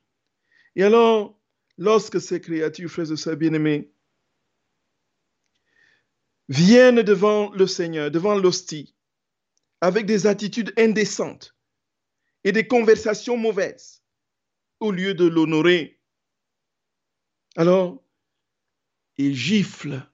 Et 0.76 0.84
alors, 0.84 1.40
lorsque 1.78 2.20
ces 2.20 2.42
créatures, 2.42 2.90
frères 2.90 3.12
et 3.12 3.18
sœurs 3.18 3.38
bien-aimés, 3.38 3.92
viennent 6.50 7.02
devant 7.04 7.52
le 7.52 7.68
Seigneur, 7.68 8.12
devant 8.12 8.36
l'hostie, 8.36 8.96
avec 9.82 10.06
des 10.06 10.28
attitudes 10.28 10.74
indécentes 10.78 11.56
et 12.44 12.52
des 12.52 12.68
conversations 12.68 13.38
mauvaises, 13.38 14.04
au 14.80 14.92
lieu 14.92 15.14
de 15.14 15.26
l'honorer, 15.26 16.02
alors 17.56 18.04
il 19.18 19.36
gifle 19.36 20.06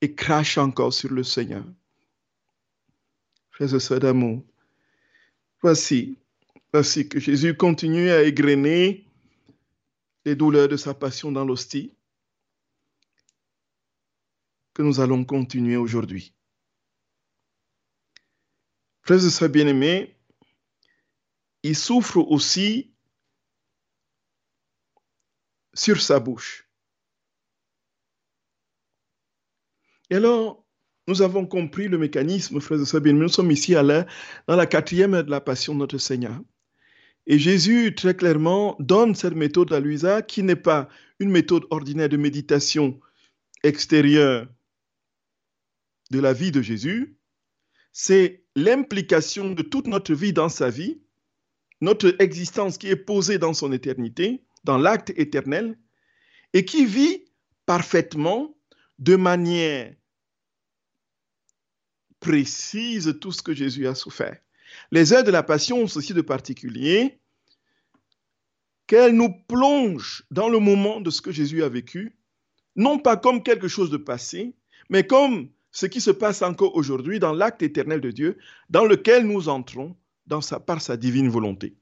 et 0.00 0.14
crache 0.14 0.58
encore 0.58 0.92
sur 0.92 1.10
le 1.10 1.22
Seigneur. 1.22 1.64
Frères 3.50 3.74
et 3.74 3.80
sœurs 3.80 4.00
d'amour, 4.00 4.44
Voici, 5.62 6.18
voici 6.72 7.08
que 7.08 7.18
Jésus 7.18 7.56
continue 7.56 8.10
à 8.10 8.22
égrener 8.22 9.06
les 10.24 10.36
douleurs 10.36 10.68
de 10.68 10.76
sa 10.76 10.92
passion 10.94 11.32
dans 11.32 11.44
l'hostie, 11.44 11.92
que 14.74 14.82
nous 14.82 15.00
allons 15.00 15.24
continuer 15.24 15.76
aujourd'hui. 15.76 16.34
Frères 19.02 19.24
et 19.24 19.30
sœurs 19.30 19.48
bien-aimés, 19.48 20.16
il 21.62 21.74
souffre 21.74 22.18
aussi 22.18 22.92
sur 25.72 26.00
sa 26.00 26.20
bouche. 26.20 26.65
Et 30.10 30.16
alors, 30.16 30.64
nous 31.08 31.22
avons 31.22 31.46
compris 31.46 31.88
le 31.88 31.98
mécanisme, 31.98 32.60
frères 32.60 32.80
et 32.80 32.84
sœurs 32.84 33.02
Nous 33.02 33.28
sommes 33.28 33.50
ici 33.50 33.74
à 33.74 33.82
dans 33.82 34.56
la 34.56 34.66
quatrième 34.66 35.22
de 35.22 35.30
la 35.30 35.40
passion 35.40 35.74
de 35.74 35.80
notre 35.80 35.98
Seigneur. 35.98 36.40
Et 37.26 37.38
Jésus, 37.38 37.94
très 37.94 38.14
clairement, 38.14 38.76
donne 38.78 39.14
cette 39.14 39.34
méthode 39.34 39.72
à 39.72 39.80
Louisa 39.80 40.22
qui 40.22 40.42
n'est 40.42 40.56
pas 40.56 40.88
une 41.18 41.30
méthode 41.30 41.64
ordinaire 41.70 42.08
de 42.08 42.16
méditation 42.16 43.00
extérieure 43.62 44.46
de 46.10 46.20
la 46.20 46.32
vie 46.32 46.52
de 46.52 46.62
Jésus. 46.62 47.16
C'est 47.92 48.44
l'implication 48.54 49.52
de 49.52 49.62
toute 49.62 49.88
notre 49.88 50.14
vie 50.14 50.32
dans 50.32 50.48
sa 50.48 50.70
vie, 50.70 51.00
notre 51.80 52.14
existence 52.20 52.78
qui 52.78 52.88
est 52.88 52.96
posée 52.96 53.38
dans 53.38 53.54
son 53.54 53.72
éternité, 53.72 54.44
dans 54.64 54.78
l'acte 54.78 55.12
éternel, 55.16 55.78
et 56.52 56.64
qui 56.64 56.86
vit 56.86 57.24
parfaitement 57.64 58.55
de 58.98 59.16
manière 59.16 59.94
précise 62.20 63.18
tout 63.20 63.32
ce 63.32 63.42
que 63.42 63.54
Jésus 63.54 63.86
a 63.86 63.94
souffert. 63.94 64.40
Les 64.90 65.12
heures 65.12 65.24
de 65.24 65.30
la 65.30 65.42
passion 65.42 65.82
ont 65.82 65.86
ceci 65.86 66.14
de 66.14 66.22
particulier 66.22 67.20
qu'elles 68.86 69.14
nous 69.14 69.32
plongent 69.48 70.24
dans 70.30 70.48
le 70.48 70.58
moment 70.58 71.00
de 71.00 71.10
ce 71.10 71.20
que 71.20 71.32
Jésus 71.32 71.62
a 71.62 71.68
vécu, 71.68 72.16
non 72.76 72.98
pas 72.98 73.16
comme 73.16 73.42
quelque 73.42 73.68
chose 73.68 73.90
de 73.90 73.96
passé, 73.96 74.54
mais 74.90 75.06
comme 75.06 75.50
ce 75.72 75.86
qui 75.86 76.00
se 76.00 76.10
passe 76.10 76.42
encore 76.42 76.74
aujourd'hui 76.74 77.18
dans 77.18 77.32
l'acte 77.32 77.62
éternel 77.62 78.00
de 78.00 78.10
Dieu, 78.10 78.38
dans 78.70 78.84
lequel 78.84 79.26
nous 79.26 79.48
entrons 79.48 79.96
dans 80.26 80.40
sa, 80.40 80.60
par 80.60 80.80
sa 80.80 80.96
divine 80.96 81.28
volonté. 81.28 81.76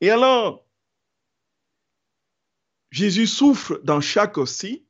Et 0.00 0.10
alors, 0.10 0.66
Jésus 2.92 3.26
souffre 3.26 3.80
dans 3.84 4.02
chaque 4.02 4.36
aussi 4.36 4.86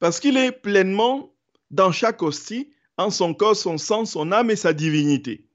parce 0.00 0.18
qu'il 0.18 0.36
est 0.36 0.50
pleinement 0.50 1.32
dans 1.70 1.92
chaque 1.92 2.20
hostie, 2.20 2.72
en 2.96 3.10
son 3.10 3.34
corps, 3.34 3.54
son 3.54 3.78
sang, 3.78 4.04
son 4.04 4.32
âme 4.32 4.50
et 4.50 4.56
sa 4.56 4.72
divinité. 4.72 5.48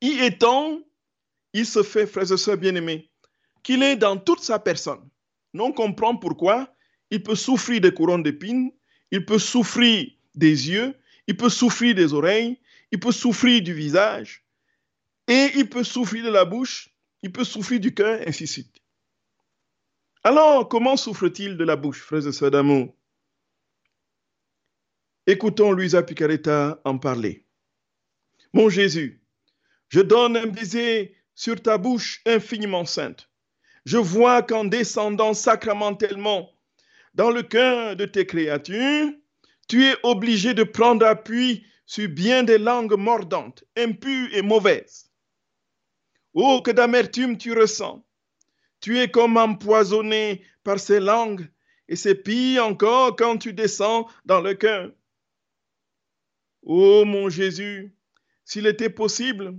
Y 0.00 0.24
étant, 0.24 0.80
il 1.52 1.64
se 1.64 1.84
fait, 1.84 2.06
frères 2.06 2.32
et 2.32 2.36
sœurs 2.36 2.56
bien-aimés, 2.56 3.08
qu'il 3.62 3.84
est 3.84 3.96
dans 3.96 4.16
toute 4.16 4.40
sa 4.40 4.58
personne. 4.58 5.08
Non 5.54 5.72
comprend 5.72 6.16
pourquoi 6.16 6.74
il 7.12 7.22
peut 7.22 7.36
souffrir 7.36 7.80
des 7.80 7.94
couronnes 7.94 8.24
d'épines, 8.24 8.72
il 9.12 9.24
peut 9.24 9.38
souffrir 9.38 10.10
des 10.34 10.68
yeux, 10.68 10.96
il 11.28 11.36
peut 11.36 11.48
souffrir 11.48 11.94
des 11.94 12.12
oreilles, 12.12 12.58
il 12.90 12.98
peut 12.98 13.12
souffrir 13.12 13.62
du 13.62 13.72
visage, 13.72 14.44
et 15.28 15.52
il 15.54 15.68
peut 15.68 15.84
souffrir 15.84 16.24
de 16.24 16.30
la 16.30 16.44
bouche, 16.44 16.90
il 17.22 17.30
peut 17.30 17.44
souffrir 17.44 17.78
du 17.78 17.94
cœur, 17.94 18.20
ainsi 18.26 18.44
de 18.44 18.48
suite. 18.48 18.82
Alors, 20.28 20.68
comment 20.68 20.96
souffre-t-il 20.96 21.56
de 21.56 21.62
la 21.62 21.76
bouche, 21.76 22.02
frères 22.02 22.26
et 22.26 22.32
sœurs 22.32 22.50
d'amour? 22.50 22.92
Écoutons 25.28 25.70
Luisa 25.70 26.02
Picaretta 26.02 26.80
en 26.84 26.98
parler. 26.98 27.46
Mon 28.52 28.68
Jésus, 28.68 29.22
je 29.88 30.00
donne 30.00 30.36
un 30.36 30.48
baiser 30.48 31.14
sur 31.36 31.62
ta 31.62 31.78
bouche 31.78 32.22
infiniment 32.26 32.84
sainte. 32.84 33.30
Je 33.84 33.98
vois 33.98 34.42
qu'en 34.42 34.64
descendant 34.64 35.32
sacramentellement 35.32 36.50
dans 37.14 37.30
le 37.30 37.44
cœur 37.44 37.94
de 37.94 38.04
tes 38.04 38.26
créatures, 38.26 39.12
tu 39.68 39.84
es 39.84 39.94
obligé 40.02 40.54
de 40.54 40.64
prendre 40.64 41.06
appui 41.06 41.64
sur 41.86 42.08
bien 42.08 42.42
des 42.42 42.58
langues 42.58 42.98
mordantes, 42.98 43.62
impures 43.76 44.34
et 44.34 44.42
mauvaises. 44.42 45.08
Oh, 46.34 46.62
que 46.64 46.72
d'amertume 46.72 47.38
tu 47.38 47.52
ressens. 47.52 48.04
Tu 48.86 49.00
es 49.00 49.10
comme 49.10 49.36
empoisonné 49.36 50.44
par 50.62 50.78
ces 50.78 51.00
langues, 51.00 51.50
et 51.88 51.96
c'est 51.96 52.14
pire 52.14 52.64
encore 52.64 53.16
quand 53.16 53.36
tu 53.36 53.52
descends 53.52 54.08
dans 54.24 54.40
le 54.40 54.54
cœur. 54.54 54.92
Ô 56.62 57.04
mon 57.04 57.28
Jésus, 57.28 57.92
s'il 58.44 58.64
était 58.68 58.88
possible, 58.88 59.58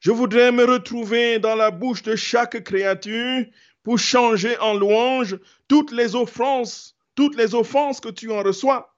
je 0.00 0.10
voudrais 0.10 0.50
me 0.50 0.64
retrouver 0.64 1.38
dans 1.38 1.54
la 1.54 1.70
bouche 1.70 2.02
de 2.02 2.16
chaque 2.16 2.64
créature 2.64 3.46
pour 3.84 4.00
changer 4.00 4.58
en 4.58 4.74
louange 4.74 5.38
toutes 5.68 5.92
les 5.92 6.16
offenses, 6.16 6.96
toutes 7.14 7.36
les 7.36 7.54
offenses 7.54 8.00
que 8.00 8.08
tu 8.08 8.32
en 8.32 8.42
reçois. 8.42 8.96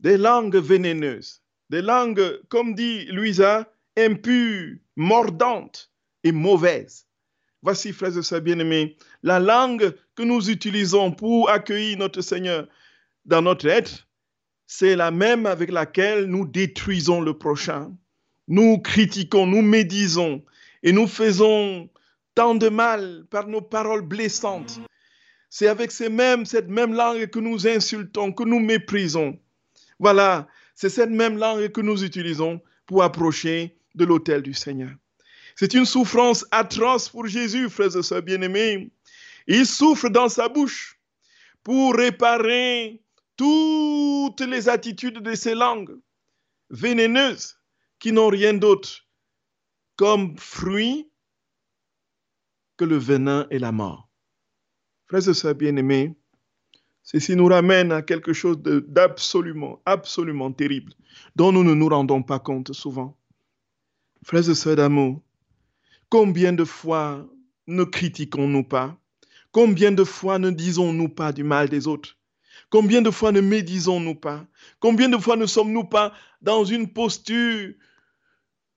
Des 0.00 0.16
langues 0.16 0.56
vénéneuses, 0.56 1.44
des 1.68 1.80
langues, 1.80 2.40
comme 2.48 2.74
dit 2.74 3.04
Louisa, 3.04 3.72
impures, 3.96 4.76
mordantes 4.96 5.90
et 6.24 6.32
mauvaises. 6.32 7.06
Voici, 7.62 7.92
frères 7.92 8.16
et 8.16 8.22
sœurs 8.22 8.40
bien-aimés, 8.40 8.96
la 9.22 9.38
langue 9.38 9.94
que 10.14 10.22
nous 10.22 10.50
utilisons 10.50 11.12
pour 11.12 11.50
accueillir 11.50 11.98
notre 11.98 12.22
Seigneur 12.22 12.66
dans 13.26 13.42
notre 13.42 13.66
être, 13.66 14.08
c'est 14.66 14.96
la 14.96 15.10
même 15.10 15.46
avec 15.46 15.70
laquelle 15.70 16.26
nous 16.26 16.46
détruisons 16.46 17.20
le 17.20 17.36
prochain. 17.36 17.92
Nous 18.48 18.78
critiquons, 18.78 19.46
nous 19.46 19.62
médisons 19.62 20.44
et 20.82 20.92
nous 20.92 21.06
faisons 21.06 21.90
tant 22.34 22.54
de 22.54 22.68
mal 22.68 23.26
par 23.30 23.48
nos 23.48 23.60
paroles 23.60 24.02
blessantes. 24.02 24.80
C'est 25.50 25.66
avec 25.66 25.90
cette 25.90 26.12
même 26.12 26.94
langue 26.94 27.26
que 27.26 27.40
nous 27.40 27.66
insultons, 27.66 28.32
que 28.32 28.44
nous 28.44 28.60
méprisons. 28.60 29.38
Voilà, 29.98 30.46
c'est 30.74 30.88
cette 30.88 31.10
même 31.10 31.36
langue 31.36 31.68
que 31.70 31.80
nous 31.80 32.04
utilisons 32.04 32.62
pour 32.86 33.02
approcher 33.02 33.76
de 33.94 34.04
l'autel 34.04 34.42
du 34.42 34.54
Seigneur. 34.54 34.92
C'est 35.56 35.74
une 35.74 35.84
souffrance 35.84 36.46
atroce 36.50 37.08
pour 37.08 37.26
Jésus, 37.26 37.68
frères 37.68 37.96
et 37.96 38.02
sœurs 38.02 38.22
bien-aimés. 38.22 38.90
Il 39.46 39.66
souffre 39.66 40.08
dans 40.08 40.28
sa 40.28 40.48
bouche 40.48 40.98
pour 41.62 41.94
réparer 41.94 43.02
toutes 43.36 44.40
les 44.40 44.68
attitudes 44.68 45.18
de 45.18 45.34
ces 45.34 45.54
langues 45.54 45.98
vénéneuses 46.70 47.56
qui 47.98 48.12
n'ont 48.12 48.28
rien 48.28 48.54
d'autre 48.54 49.06
comme 49.96 50.36
fruit 50.38 51.10
que 52.76 52.84
le 52.84 52.96
venin 52.96 53.46
et 53.50 53.58
la 53.58 53.72
mort. 53.72 54.08
frères 55.06 55.28
et 55.28 55.34
sœurs 55.34 55.54
bien-aimés, 55.54 56.16
ceci 57.02 57.36
nous 57.36 57.46
ramène 57.46 57.92
à 57.92 58.00
quelque 58.00 58.32
chose 58.32 58.56
d'absolument, 58.62 59.82
absolument 59.84 60.52
terrible, 60.52 60.94
dont 61.36 61.52
nous 61.52 61.64
ne 61.64 61.74
nous 61.74 61.88
rendons 61.88 62.22
pas 62.22 62.38
compte 62.38 62.72
souvent. 62.72 63.19
Frères 64.24 64.48
et 64.48 64.54
sœurs 64.54 64.76
d'amour, 64.76 65.22
combien 66.10 66.52
de 66.52 66.64
fois 66.64 67.26
ne 67.66 67.84
critiquons-nous 67.84 68.64
pas? 68.64 68.98
Combien 69.50 69.92
de 69.92 70.04
fois 70.04 70.38
ne 70.38 70.50
disons-nous 70.50 71.08
pas 71.08 71.32
du 71.32 71.42
mal 71.42 71.68
des 71.68 71.86
autres? 71.86 72.16
Combien 72.68 73.02
de 73.02 73.10
fois 73.10 73.32
ne 73.32 73.40
médisons-nous 73.40 74.14
pas? 74.14 74.46
Combien 74.78 75.08
de 75.08 75.16
fois 75.16 75.36
ne 75.36 75.46
sommes-nous 75.46 75.84
pas 75.84 76.12
dans 76.42 76.64
une 76.64 76.92
posture 76.92 77.72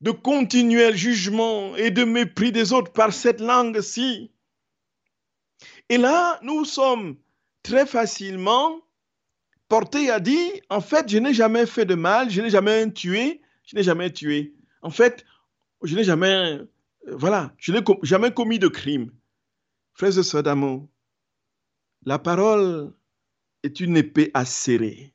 de 0.01 0.11
continuel 0.11 0.95
jugement 0.95 1.75
et 1.75 1.91
de 1.91 2.03
mépris 2.03 2.51
des 2.51 2.73
autres 2.73 2.91
par 2.91 3.13
cette 3.13 3.41
langue-ci? 3.41 4.31
Et 5.89 5.97
là, 5.97 6.39
nous 6.41 6.65
sommes 6.65 7.17
très 7.61 7.85
facilement 7.85 8.79
portés 9.67 10.09
à 10.09 10.19
dire, 10.19 10.53
en 10.69 10.81
fait, 10.81 11.09
je 11.09 11.17
n'ai 11.17 11.33
jamais 11.33 11.65
fait 11.65 11.85
de 11.85 11.95
mal, 11.95 12.29
je 12.29 12.41
n'ai 12.41 12.49
jamais 12.49 12.91
tué, 12.91 13.41
je 13.65 13.75
n'ai 13.75 13.83
jamais 13.83 14.11
tué. 14.11 14.55
En 14.81 14.89
fait, 14.89 15.25
je 15.83 15.95
n'ai 15.95 16.03
jamais, 16.03 16.59
euh, 17.07 17.47
jamais 18.03 18.33
commis 18.33 18.59
de 18.59 18.67
crime. 18.67 19.11
Frères 19.93 20.17
et 20.17 20.23
sœurs 20.23 20.43
d'amour, 20.43 20.89
la 22.05 22.19
parole 22.19 22.93
est 23.63 23.79
une 23.79 23.97
épée 23.97 24.31
acérée. 24.33 25.13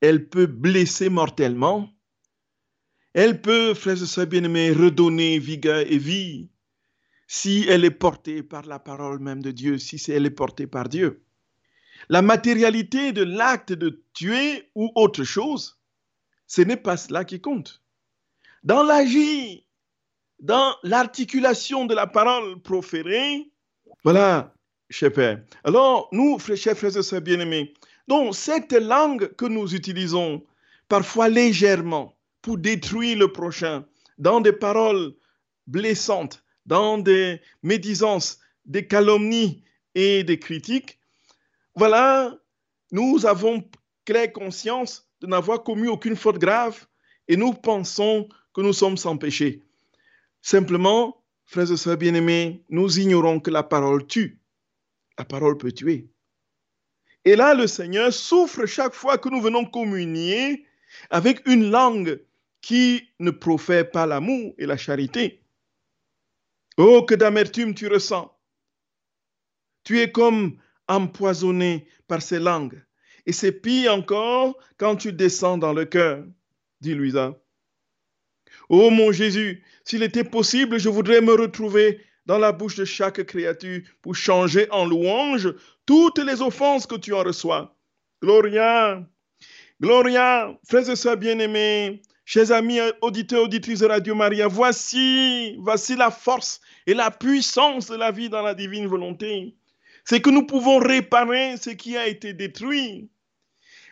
Elle 0.00 0.28
peut 0.28 0.46
blesser 0.46 1.08
mortellement. 1.08 1.90
Elle 3.14 3.40
peut, 3.40 3.74
frères 3.74 4.02
et 4.02 4.06
sœurs 4.06 4.26
bien-aimés, 4.26 4.72
redonner 4.72 5.38
vigueur 5.38 5.80
et 5.80 5.98
vie 5.98 6.50
si 7.28 7.66
elle 7.68 7.84
est 7.84 7.90
portée 7.90 8.42
par 8.42 8.64
la 8.64 8.78
parole 8.78 9.18
même 9.20 9.42
de 9.42 9.50
Dieu, 9.50 9.78
si 9.78 10.02
elle 10.10 10.26
est 10.26 10.30
portée 10.30 10.66
par 10.66 10.88
Dieu. 10.88 11.22
La 12.08 12.22
matérialité 12.22 13.12
de 13.12 13.22
l'acte 13.22 13.72
de 13.72 14.02
tuer 14.14 14.70
ou 14.74 14.90
autre 14.94 15.24
chose, 15.24 15.78
ce 16.46 16.62
n'est 16.62 16.78
pas 16.78 16.96
cela 16.96 17.24
qui 17.24 17.40
compte. 17.40 17.82
Dans 18.64 18.82
l'agir, 18.82 19.60
dans 20.40 20.74
l'articulation 20.82 21.86
de 21.86 21.94
la 21.94 22.06
parole 22.06 22.60
proférée, 22.60 23.50
voilà, 24.04 24.52
cher 24.90 25.12
Père. 25.12 25.42
Alors, 25.64 26.08
nous, 26.12 26.38
chers 26.38 26.76
frères 26.76 26.96
et 26.96 27.02
sœurs 27.02 27.20
bien-aimés, 27.20 27.74
donc 28.08 28.34
cette 28.34 28.72
langue 28.72 29.34
que 29.36 29.46
nous 29.46 29.74
utilisons 29.74 30.44
parfois 30.88 31.28
légèrement 31.28 32.16
pour 32.42 32.58
détruire 32.58 33.18
le 33.18 33.32
prochain, 33.32 33.84
dans 34.16 34.40
des 34.40 34.52
paroles 34.52 35.14
blessantes, 35.66 36.42
dans 36.66 36.98
des 36.98 37.40
médisances, 37.62 38.40
des 38.64 38.86
calomnies 38.86 39.62
et 39.94 40.24
des 40.24 40.38
critiques, 40.38 40.98
voilà, 41.74 42.36
nous 42.90 43.26
avons 43.26 43.62
claire 44.04 44.32
conscience 44.32 45.08
de 45.20 45.26
n'avoir 45.26 45.62
commis 45.62 45.88
aucune 45.88 46.16
faute 46.16 46.38
grave 46.38 46.86
et 47.28 47.36
nous 47.36 47.52
pensons 47.52 48.28
que 48.54 48.60
nous 48.60 48.72
sommes 48.72 48.96
sans 48.96 49.16
péché. 49.16 49.62
Simplement, 50.42 51.22
frères 51.44 51.70
et 51.70 51.76
sœurs 51.76 51.96
bien-aimés, 51.96 52.64
nous 52.68 52.98
ignorons 52.98 53.40
que 53.40 53.50
la 53.50 53.62
parole 53.62 54.06
tue 54.06 54.38
la 55.18 55.24
parole 55.24 55.58
peut 55.58 55.72
tuer. 55.72 56.08
Et 57.24 57.36
là, 57.36 57.54
le 57.54 57.66
Seigneur 57.66 58.12
souffre 58.12 58.64
chaque 58.64 58.94
fois 58.94 59.18
que 59.18 59.28
nous 59.28 59.40
venons 59.40 59.64
communier 59.64 60.64
avec 61.10 61.46
une 61.46 61.70
langue 61.70 62.22
qui 62.60 63.10
ne 63.18 63.30
profère 63.30 63.90
pas 63.90 64.06
l'amour 64.06 64.54
et 64.56 64.66
la 64.66 64.76
charité. 64.76 65.42
Oh, 66.76 67.02
que 67.02 67.14
d'amertume 67.14 67.74
tu 67.74 67.88
ressens. 67.88 68.32
Tu 69.82 70.00
es 70.00 70.12
comme 70.12 70.58
empoisonné 70.86 71.88
par 72.06 72.22
ces 72.22 72.38
langues. 72.38 72.82
Et 73.26 73.32
c'est 73.32 73.52
pire 73.52 73.92
encore 73.92 74.56
quand 74.76 74.96
tu 74.96 75.12
descends 75.12 75.58
dans 75.58 75.72
le 75.72 75.84
cœur, 75.84 76.24
dit 76.80 76.94
Louisa. 76.94 77.36
Oh 78.68 78.90
mon 78.90 79.12
Jésus, 79.12 79.62
s'il 79.84 80.02
était 80.02 80.24
possible, 80.24 80.78
je 80.78 80.88
voudrais 80.88 81.20
me 81.20 81.32
retrouver 81.32 82.00
dans 82.26 82.38
la 82.38 82.52
bouche 82.52 82.76
de 82.76 82.84
chaque 82.84 83.24
créature 83.24 83.80
pour 84.02 84.14
changer 84.14 84.70
en 84.70 84.84
louange 84.84 85.54
toutes 85.86 86.18
les 86.18 86.42
offenses 86.42 86.86
que 86.86 86.96
tu 86.96 87.14
en 87.14 87.22
reçois. 87.22 87.74
Gloria, 88.22 89.02
Gloria, 89.80 90.58
frères 90.68 90.90
et 90.90 90.96
sœurs 90.96 91.16
bien-aimés, 91.16 92.02
chers 92.24 92.52
amis 92.52 92.80
auditeurs, 93.00 93.44
auditrices 93.44 93.80
de 93.80 93.86
Radio 93.86 94.14
Maria, 94.14 94.48
voici, 94.48 95.56
voici 95.60 95.96
la 95.96 96.10
force 96.10 96.60
et 96.86 96.94
la 96.94 97.10
puissance 97.10 97.86
de 97.86 97.96
la 97.96 98.10
vie 98.10 98.28
dans 98.28 98.42
la 98.42 98.54
divine 98.54 98.86
volonté. 98.86 99.54
C'est 100.04 100.20
que 100.20 100.30
nous 100.30 100.46
pouvons 100.46 100.78
réparer 100.78 101.56
ce 101.56 101.70
qui 101.70 101.96
a 101.96 102.06
été 102.08 102.34
détruit. 102.34 103.08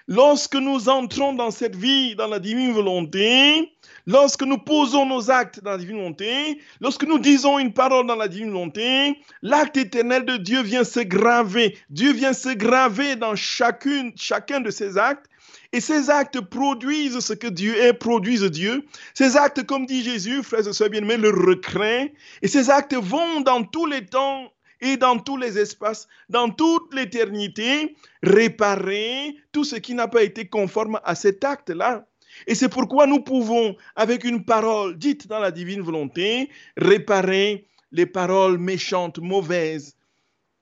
Lorsque 0.09 0.55
nous 0.55 0.89
entrons 0.89 1.33
dans 1.33 1.51
cette 1.51 1.75
vie, 1.75 2.15
dans 2.15 2.29
la 2.29 2.39
divine 2.39 2.73
volonté, 2.73 3.73
lorsque 4.07 4.43
nous 4.43 4.59
posons 4.59 5.05
nos 5.05 5.33
actes 5.33 5.61
dans 5.65 5.73
la 5.73 5.79
divine 5.79 5.97
volonté, 5.97 6.61
lorsque 6.81 7.03
nous 7.03 7.19
disons 7.19 7.59
une 7.59 7.73
parole 7.73 8.07
dans 8.07 8.15
la 8.15 8.29
divine 8.29 8.51
volonté, 8.51 9.21
l'acte 9.43 9.77
éternel 9.77 10.25
de 10.25 10.37
Dieu 10.37 10.63
vient 10.63 10.85
se 10.85 11.01
graver. 11.01 11.77
Dieu 11.91 12.13
vient 12.13 12.33
se 12.33 12.51
graver 12.51 13.17
dans 13.17 13.35
chacune, 13.35 14.13
chacun 14.15 14.61
de 14.61 14.71
ces 14.71 14.97
actes. 14.97 15.27
Et 15.73 15.81
ces 15.81 16.09
actes 16.09 16.41
produisent 16.41 17.19
ce 17.19 17.33
que 17.33 17.49
Dieu 17.49 17.77
est, 17.77 17.93
produisent 17.93 18.45
Dieu. 18.45 18.87
Ces 19.13 19.37
actes, 19.37 19.67
comme 19.67 19.87
dit 19.87 20.05
Jésus, 20.05 20.45
frères 20.45 20.69
et 20.69 20.73
sœurs 20.73 20.89
bien-aimés, 20.89 21.17
le 21.17 21.31
recréent. 21.31 22.09
Et 22.43 22.49
ces 22.49 22.71
actes 22.71 22.95
vont 22.95 23.41
dans 23.41 23.65
tous 23.65 23.87
les 23.87 24.07
temps 24.07 24.53
et 24.81 24.97
dans 24.97 25.19
tous 25.19 25.37
les 25.37 25.59
espaces, 25.59 26.09
dans 26.29 26.51
toute 26.51 26.95
l'éternité, 26.95 27.95
réparer 28.23 29.37
tout 29.53 29.65
ce 29.65 29.77
qui 29.77 29.95
n'a 29.95 30.09
pas 30.09 30.23
été 30.23 30.49
conforme 30.49 31.01
à 31.05 31.15
cet 31.15 31.45
acte-là. 31.45 32.07
Et 32.47 32.55
c'est 32.55 32.69
pourquoi 32.69 33.07
nous 33.07 33.21
pouvons, 33.21 33.77
avec 33.95 34.25
une 34.25 34.45
parole 34.45 34.99
dite 34.99 35.27
dans 35.27 35.39
la 35.39 35.51
divine 35.51 35.81
volonté, 35.81 36.51
réparer 36.77 37.67
les 37.93 38.07
paroles 38.07 38.59
méchantes, 38.59 39.19
mauvaises, 39.19 39.97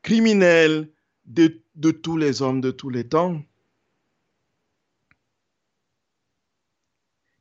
criminelles 0.02 0.88
de, 1.24 1.60
tous 1.90 2.16
les 2.16 2.42
hommes 2.42 2.60
de 2.60 2.70
tous 2.70 2.90
les 2.90 3.08
temps. 3.08 3.42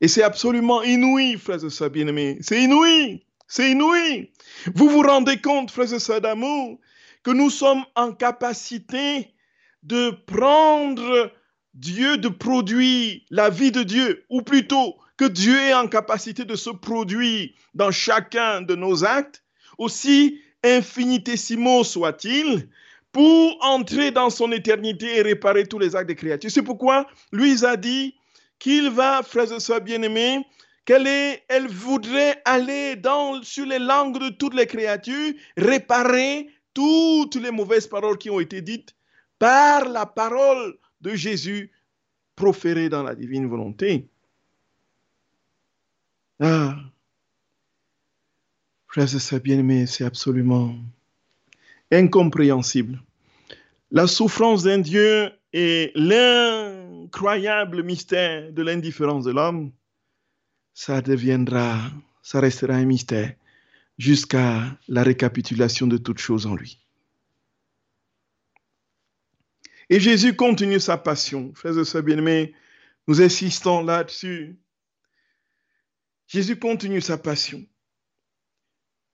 Et 0.00 0.08
c'est 0.08 0.22
absolument 0.22 0.82
inouï, 0.82 1.38
frères 1.38 1.64
et 1.64 1.70
sœurs 1.70 1.90
bien-aimés. 1.90 2.38
C'est 2.40 2.62
inouï. 2.62 3.24
C'est 3.46 3.70
inouï. 3.70 4.30
Vous 4.74 4.88
vous 4.88 5.02
rendez 5.02 5.40
compte, 5.40 5.70
frères 5.70 5.92
et 5.92 5.98
sœurs 5.98 6.20
d'amour, 6.20 6.78
que 7.22 7.30
nous 7.30 7.50
sommes 7.50 7.84
en 7.94 8.12
capacité 8.12 9.34
de 9.82 10.10
prendre 10.26 11.32
Dieu, 11.74 12.16
de 12.18 12.28
produire 12.28 13.20
la 13.30 13.50
vie 13.50 13.72
de 13.72 13.82
Dieu, 13.82 14.24
ou 14.30 14.42
plutôt 14.42 14.96
que 15.16 15.24
Dieu 15.24 15.58
est 15.58 15.74
en 15.74 15.88
capacité 15.88 16.44
de 16.44 16.56
se 16.56 16.70
produire 16.70 17.50
dans 17.74 17.90
chacun 17.90 18.62
de 18.62 18.74
nos 18.74 19.04
actes, 19.04 19.42
aussi 19.78 20.40
infinitésimaux 20.62 21.84
soit-il, 21.84 22.68
pour 23.12 23.56
entrer 23.64 24.10
dans 24.10 24.30
son 24.30 24.50
éternité 24.50 25.18
et 25.18 25.22
réparer 25.22 25.66
tous 25.66 25.78
les 25.78 25.94
actes 25.94 26.08
des 26.08 26.16
créatures. 26.16 26.50
C'est 26.50 26.62
pourquoi 26.62 27.06
lui 27.32 27.64
a 27.64 27.76
dit 27.76 28.16
qu'il 28.58 28.90
va, 28.90 29.22
frères 29.22 29.52
et 29.52 29.60
sœurs 29.60 29.80
bien-aimés, 29.80 30.44
qu'elle 30.84 31.06
elle 31.48 31.68
voudrait 31.68 32.40
aller 32.44 32.96
dans, 32.96 33.42
sur 33.42 33.66
les 33.66 33.78
langues 33.78 34.18
de 34.18 34.28
toutes 34.28 34.54
les 34.54 34.66
créatures, 34.66 35.32
réparer 35.56 36.48
toutes 36.74 37.36
les 37.36 37.50
mauvaises 37.50 37.86
paroles 37.86 38.18
qui 38.18 38.30
ont 38.30 38.40
été 38.40 38.60
dites 38.60 38.94
par 39.38 39.88
la 39.88 40.06
parole 40.06 40.76
de 41.00 41.14
Jésus 41.14 41.70
proférée 42.36 42.88
dans 42.88 43.02
la 43.02 43.14
divine 43.14 43.46
volonté. 43.46 44.08
Ah, 46.40 46.76
frères 48.88 49.14
et 49.14 49.18
sœurs 49.18 49.40
bien-aimés, 49.40 49.86
c'est 49.86 50.04
absolument 50.04 50.74
incompréhensible. 51.92 53.00
La 53.90 54.06
souffrance 54.06 54.64
d'un 54.64 54.78
Dieu 54.78 55.30
et 55.52 55.92
l'incroyable 55.94 57.84
mystère 57.84 58.52
de 58.52 58.62
l'indifférence 58.62 59.24
de 59.24 59.30
l'homme 59.30 59.70
ça 60.74 61.00
deviendra, 61.00 61.80
ça 62.22 62.40
restera 62.40 62.74
un 62.74 62.84
mystère 62.84 63.34
jusqu'à 63.96 64.76
la 64.88 65.02
récapitulation 65.04 65.86
de 65.86 65.96
toutes 65.96 66.18
choses 66.18 66.46
en 66.46 66.56
lui. 66.56 66.84
Et 69.88 70.00
Jésus 70.00 70.34
continue 70.34 70.80
sa 70.80 70.98
passion. 70.98 71.54
Frères 71.54 71.78
et 71.78 71.84
sœurs 71.84 72.02
bien-aimés, 72.02 72.54
nous 73.06 73.22
insistons 73.22 73.82
là-dessus. 73.82 74.58
Jésus 76.26 76.58
continue 76.58 77.00
sa 77.00 77.18
passion. 77.18 77.64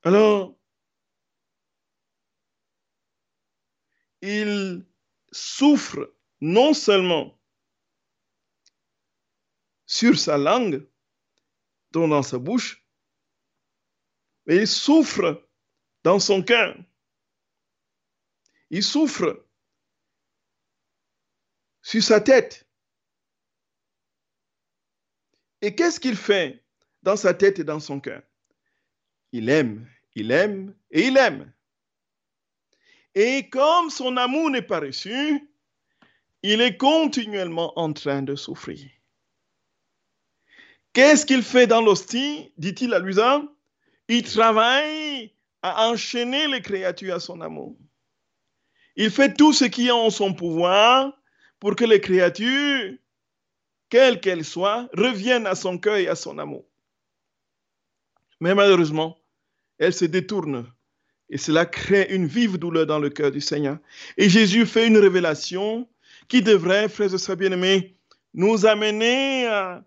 Alors, 0.02 0.56
il 4.22 4.86
souffre 5.32 6.14
non 6.40 6.72
seulement 6.72 7.38
sur 9.86 10.18
sa 10.18 10.38
langue, 10.38 10.86
dans 11.92 12.22
sa 12.22 12.38
bouche, 12.38 12.84
mais 14.46 14.56
il 14.56 14.68
souffre 14.68 15.48
dans 16.02 16.18
son 16.18 16.42
cœur. 16.42 16.76
il 18.70 18.82
souffre 18.82 19.46
sur 21.82 22.02
sa 22.02 22.20
tête. 22.20 22.66
Et 25.60 25.74
qu'est-ce 25.74 26.00
qu'il 26.00 26.16
fait 26.16 26.64
dans 27.02 27.16
sa 27.16 27.34
tête 27.34 27.58
et 27.58 27.64
dans 27.64 27.80
son 27.80 28.00
cœur? 28.00 28.22
Il 29.32 29.48
aime, 29.48 29.88
il 30.14 30.30
aime 30.30 30.74
et 30.90 31.08
il 31.08 31.16
aime. 31.16 31.52
Et 33.14 33.50
comme 33.50 33.90
son 33.90 34.16
amour 34.16 34.50
n'est 34.50 34.62
pas 34.62 34.80
reçu, 34.80 35.50
il 36.42 36.60
est 36.60 36.76
continuellement 36.76 37.78
en 37.78 37.92
train 37.92 38.22
de 38.22 38.36
souffrir. 38.36 38.88
Qu'est-ce 40.92 41.24
qu'il 41.24 41.42
fait 41.42 41.66
dans 41.66 41.80
l'hostie 41.80 42.52
dit-il 42.58 42.92
à 42.94 42.98
Luisa 42.98 43.42
Il 44.08 44.22
travaille 44.22 45.32
à 45.62 45.88
enchaîner 45.88 46.48
les 46.48 46.62
créatures 46.62 47.14
à 47.14 47.20
son 47.20 47.40
amour. 47.40 47.76
Il 48.96 49.10
fait 49.10 49.34
tout 49.34 49.52
ce 49.52 49.64
qui 49.64 49.88
est 49.88 49.92
en 49.92 50.10
son 50.10 50.34
pouvoir 50.34 51.12
pour 51.60 51.76
que 51.76 51.84
les 51.84 52.00
créatures, 52.00 52.94
quelles 53.88 54.20
qu'elles 54.20 54.44
soient, 54.44 54.88
reviennent 54.94 55.46
à 55.46 55.54
son 55.54 55.78
cœur 55.78 55.96
et 55.96 56.08
à 56.08 56.16
son 56.16 56.38
amour. 56.38 56.64
Mais 58.40 58.54
malheureusement, 58.54 59.18
elles 59.78 59.94
se 59.94 60.06
détournent 60.06 60.66
et 61.28 61.38
cela 61.38 61.64
crée 61.64 62.08
une 62.10 62.26
vive 62.26 62.58
douleur 62.58 62.86
dans 62.86 62.98
le 62.98 63.08
cœur 63.08 63.30
du 63.30 63.40
Seigneur. 63.40 63.78
Et 64.16 64.28
Jésus 64.28 64.66
fait 64.66 64.88
une 64.88 64.98
révélation 64.98 65.88
qui 66.28 66.42
devrait, 66.42 66.88
frères 66.88 67.14
et 67.14 67.18
sœurs 67.18 67.36
bien-aimés, 67.36 67.96
nous 68.34 68.66
amener 68.66 69.46
à 69.46 69.84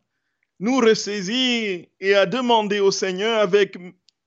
nous 0.60 0.78
ressaisir 0.78 1.86
et 2.00 2.16
à 2.16 2.26
demander 2.26 2.80
au 2.80 2.92
Seigneur 2.92 3.40
avec 3.40 3.78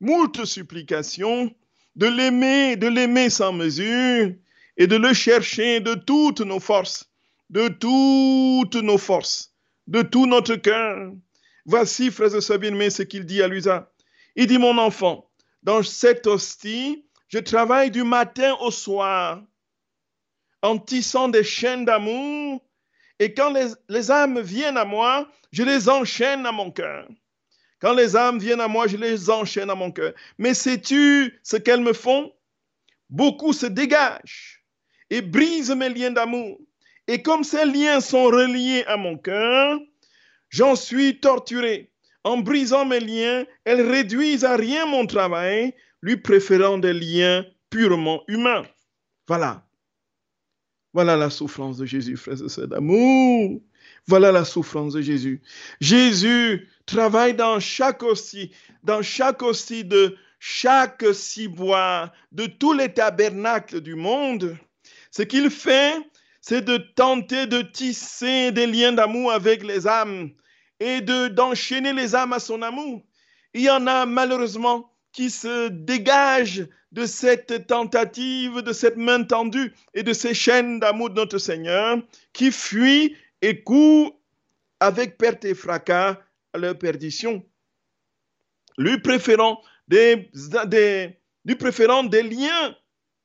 moult 0.01 0.45
supplications 0.45 1.55
de 1.95 2.07
l'aimer, 2.07 2.77
de 2.77 2.89
l'aimer 2.89 3.31
sans 3.31 3.53
mesure 3.53 4.33
et 4.77 4.87
de 4.87 4.97
le 4.97 5.15
chercher 5.15 5.81
de 5.81 5.95
toutes 5.95 6.41
nos 6.41 6.61
forces, 6.61 7.11
de 7.51 7.69
toutes 7.69 8.83
nos 8.83 8.99
forces, 8.99 9.55
de 9.87 10.03
tout 10.03 10.27
notre 10.27 10.57
cœur. 10.57 11.13
Voici, 11.65 12.11
frères 12.11 12.35
et 12.35 12.41
sœurs 12.41 12.59
bien-aimés, 12.59 12.91
ce 12.91 13.03
qu'il 13.03 13.25
dit 13.25 13.43
à 13.43 13.49
Luisa. 13.49 13.91
Il 14.37 14.47
dit, 14.47 14.59
mon 14.59 14.79
enfant, 14.79 15.31
dans 15.63 15.83
cette 15.83 16.27
hostie, 16.27 17.05
je 17.29 17.39
travaille 17.39 17.91
du 17.91 18.05
matin 18.05 18.55
au 18.61 18.71
soir 18.71 19.43
en 20.63 20.79
tissant 20.79 21.29
des 21.29 21.45
chaînes 21.45 21.85
d'amour 21.85 22.63
et 23.19 23.33
quand 23.33 23.53
les, 23.89 24.11
âmes 24.11 24.41
viennent 24.41 24.77
à 24.77 24.85
moi, 24.85 25.29
je 25.53 25.63
les 25.63 25.89
enchaîne 25.89 26.45
à 26.45 26.53
mon 26.53 26.71
cœur. 26.71 27.09
Quand 27.81 27.95
les 27.95 28.17
âmes 28.17 28.39
viennent 28.39 28.61
à 28.61 28.69
moi, 28.69 28.87
je 28.87 28.97
les 28.97 29.31
enchaîne 29.31 29.71
à 29.71 29.75
mon 29.75 29.91
cœur. 29.91 30.13
Mais 30.39 30.55
sais-tu 30.55 31.39
ce 31.43 31.57
qu'elles 31.57 31.81
me 31.81 31.93
font? 31.93 32.33
Beaucoup 33.09 33.53
se 33.53 33.67
dégagent 33.67 34.65
et 35.11 35.23
brisent 35.23 35.75
mes 35.75 35.89
liens 35.89 36.11
d'amour. 36.11 36.59
Et 37.07 37.23
comme 37.23 37.45
ces 37.45 37.65
liens 37.65 38.01
sont 38.01 38.25
reliés 38.25 38.85
à 38.87 38.97
mon 38.97 39.17
cœur, 39.17 39.79
j'en 40.49 40.75
suis 40.75 41.21
torturé. 41.21 41.93
En 42.25 42.39
brisant 42.39 42.85
mes 42.85 42.99
liens, 42.99 43.47
elles 43.65 43.89
réduisent 43.89 44.45
à 44.45 44.57
rien 44.57 44.85
mon 44.85 45.07
travail, 45.07 45.73
lui 46.03 46.17
préférant 46.17 46.79
des 46.79 46.93
liens 46.93 47.45
purement 47.71 48.25
humains. 48.27 48.65
Voilà. 49.29 49.66
Voilà 50.97 51.15
la 51.15 51.29
souffrance 51.29 51.77
de 51.77 51.85
Jésus, 51.85 52.17
frères 52.17 52.43
et 52.43 52.49
sœurs 52.49 52.69
d'amour. 52.69 53.61
Voilà 54.07 54.33
la 54.33 54.47
souffrance 54.47 54.95
de 54.95 55.03
Jésus. 55.03 55.43
Jésus 55.79 56.71
travaille 56.87 57.35
dans 57.35 57.61
chaque 57.61 58.03
hostie, 58.03 58.51
dans 58.83 59.03
chaque 59.03 59.43
hostie 59.43 59.85
de 59.85 60.17
chaque 60.39 61.05
ciboire, 61.13 62.15
de 62.33 62.47
tous 62.47 62.73
les 62.73 62.95
tabernacles 62.95 63.83
du 63.83 63.95
monde. 63.95 64.57
Ce 65.11 65.21
qu'il 65.21 65.51
fait, 65.51 65.99
c'est 66.41 66.65
de 66.65 66.79
tenter 66.79 67.47
de 67.47 67.61
tisser 67.61 68.51
des 68.51 68.67
liens 68.67 68.93
d'amour 68.93 69.33
avec 69.33 69.65
les 69.65 69.87
âmes 69.87 70.31
et 70.81 71.03
de 71.03 71.29
d'enchaîner 71.29 71.93
les 71.93 72.15
âmes 72.15 72.33
à 72.33 72.39
son 72.39 72.63
amour. 72.63 73.05
Il 73.53 73.61
y 73.61 73.69
en 73.69 73.87
a 73.87 74.07
malheureusement 74.07 74.91
qui 75.17 75.31
se 75.31 75.69
dégagent 75.69 76.69
de 76.93 77.07
cette 77.07 77.67
tentative, 77.67 78.61
de 78.61 78.75
cette 78.75 78.99
main 78.99 79.25
tendue 79.25 79.73
et 79.95 80.03
de 80.03 80.13
ces 80.13 80.35
chaînes 80.35 80.79
d'amour 80.79 81.09
de 81.09 81.15
notre 81.15 81.39
Seigneur, 81.39 81.97
qui 82.35 82.53
fuient 82.53 83.17
et 83.41 83.63
courent 83.63 84.21
avec 84.79 85.17
perte 85.17 85.47
et 85.47 85.55
fracas 85.55 86.21
à 86.53 86.59
leur 86.59 86.79
perdition, 86.79 87.43
lui 88.77 89.01
préférant 89.01 89.63
des, 89.89 90.31
des, 90.67 91.19
lui 91.47 91.55
préférant 91.55 92.05
des 92.05 92.23
liens 92.23 92.77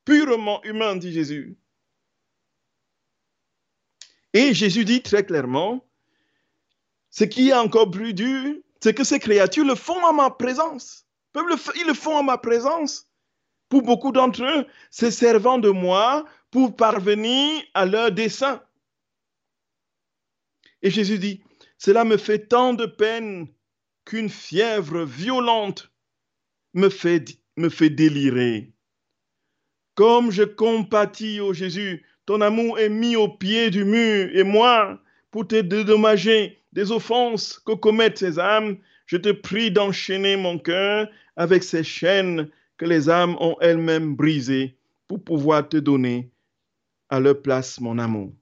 purement 0.06 0.63
humains, 0.63 0.95
dit 0.95 1.12
Jésus. 1.12 1.58
Et 4.32 4.54
Jésus 4.54 4.86
dit 4.86 5.01
très 5.01 5.25
clairement, 5.25 5.86
ce 7.10 7.25
qui 7.25 7.49
est 7.49 7.54
encore 7.54 7.91
plus 7.91 8.13
dur, 8.13 8.56
c'est 8.82 8.93
que 8.93 9.04
ces 9.04 9.19
créatures 9.19 9.65
le 9.65 9.75
font 9.75 10.01
en 10.06 10.13
ma 10.13 10.30
présence 10.30 11.06
ils 11.36 11.88
le 11.88 11.94
font 11.94 12.17
en 12.17 12.24
ma 12.24 12.38
présence. 12.38 13.10
Pour 13.70 13.84
beaucoup 13.84 14.12
d'entre 14.12 14.44
eux, 14.44 14.67
c'est 14.89 15.12
servant 15.12 15.58
de 15.58 15.70
moi 15.70 16.26
pour 16.52 16.76
parvenir 16.76 17.63
à 17.74 17.86
leur 17.86 18.12
dessein. 18.12 18.62
Et 20.82 20.89
Jésus 20.89 21.20
dit, 21.20 21.41
cela 21.78 22.04
me 22.04 22.17
fait 22.17 22.48
tant 22.48 22.74
de 22.74 22.86
peine 22.86 23.48
qu'une 24.06 24.30
fièvre 24.30 25.04
violente 25.04 25.91
me 26.74 26.89
fait, 26.89 27.39
me 27.56 27.70
fait 27.70 27.89
délirer. 27.89 28.74
Comme 29.96 30.32
je 30.32 30.44
compatis, 30.44 31.39
ô 31.39 31.54
Jésus, 31.54 32.06
ton 32.26 32.41
amour 32.41 32.80
est 32.80 32.89
mis 32.89 33.15
au 33.15 33.30
pied 33.30 33.70
du 33.70 33.84
mur, 33.84 34.30
et 34.34 34.44
moi, 34.44 35.02
pour 35.32 35.48
te 35.48 35.56
dédommager 35.56 36.62
des 36.74 36.91
offenses 36.91 37.60
que 37.60 37.74
commettent 37.74 38.17
ces 38.17 38.39
âmes, 38.39 38.78
je 39.06 39.17
te 39.17 39.30
prie 39.30 39.72
d'enchaîner 39.72 40.38
mon 40.38 40.58
cœur 40.58 41.10
avec 41.36 41.63
ces 41.63 41.84
chaînes 41.84 42.50
que 42.78 42.86
les 42.86 43.10
âmes 43.10 43.36
ont 43.39 43.56
elles-mêmes 43.62 44.15
brisées 44.15 44.78
pour 45.08 45.24
pouvoir 45.24 45.67
te 45.67 45.78
donner 45.78 46.32
à 47.10 47.20
leur 47.20 47.41
place 47.41 47.80
mon 47.80 47.98
amour. 48.00 48.34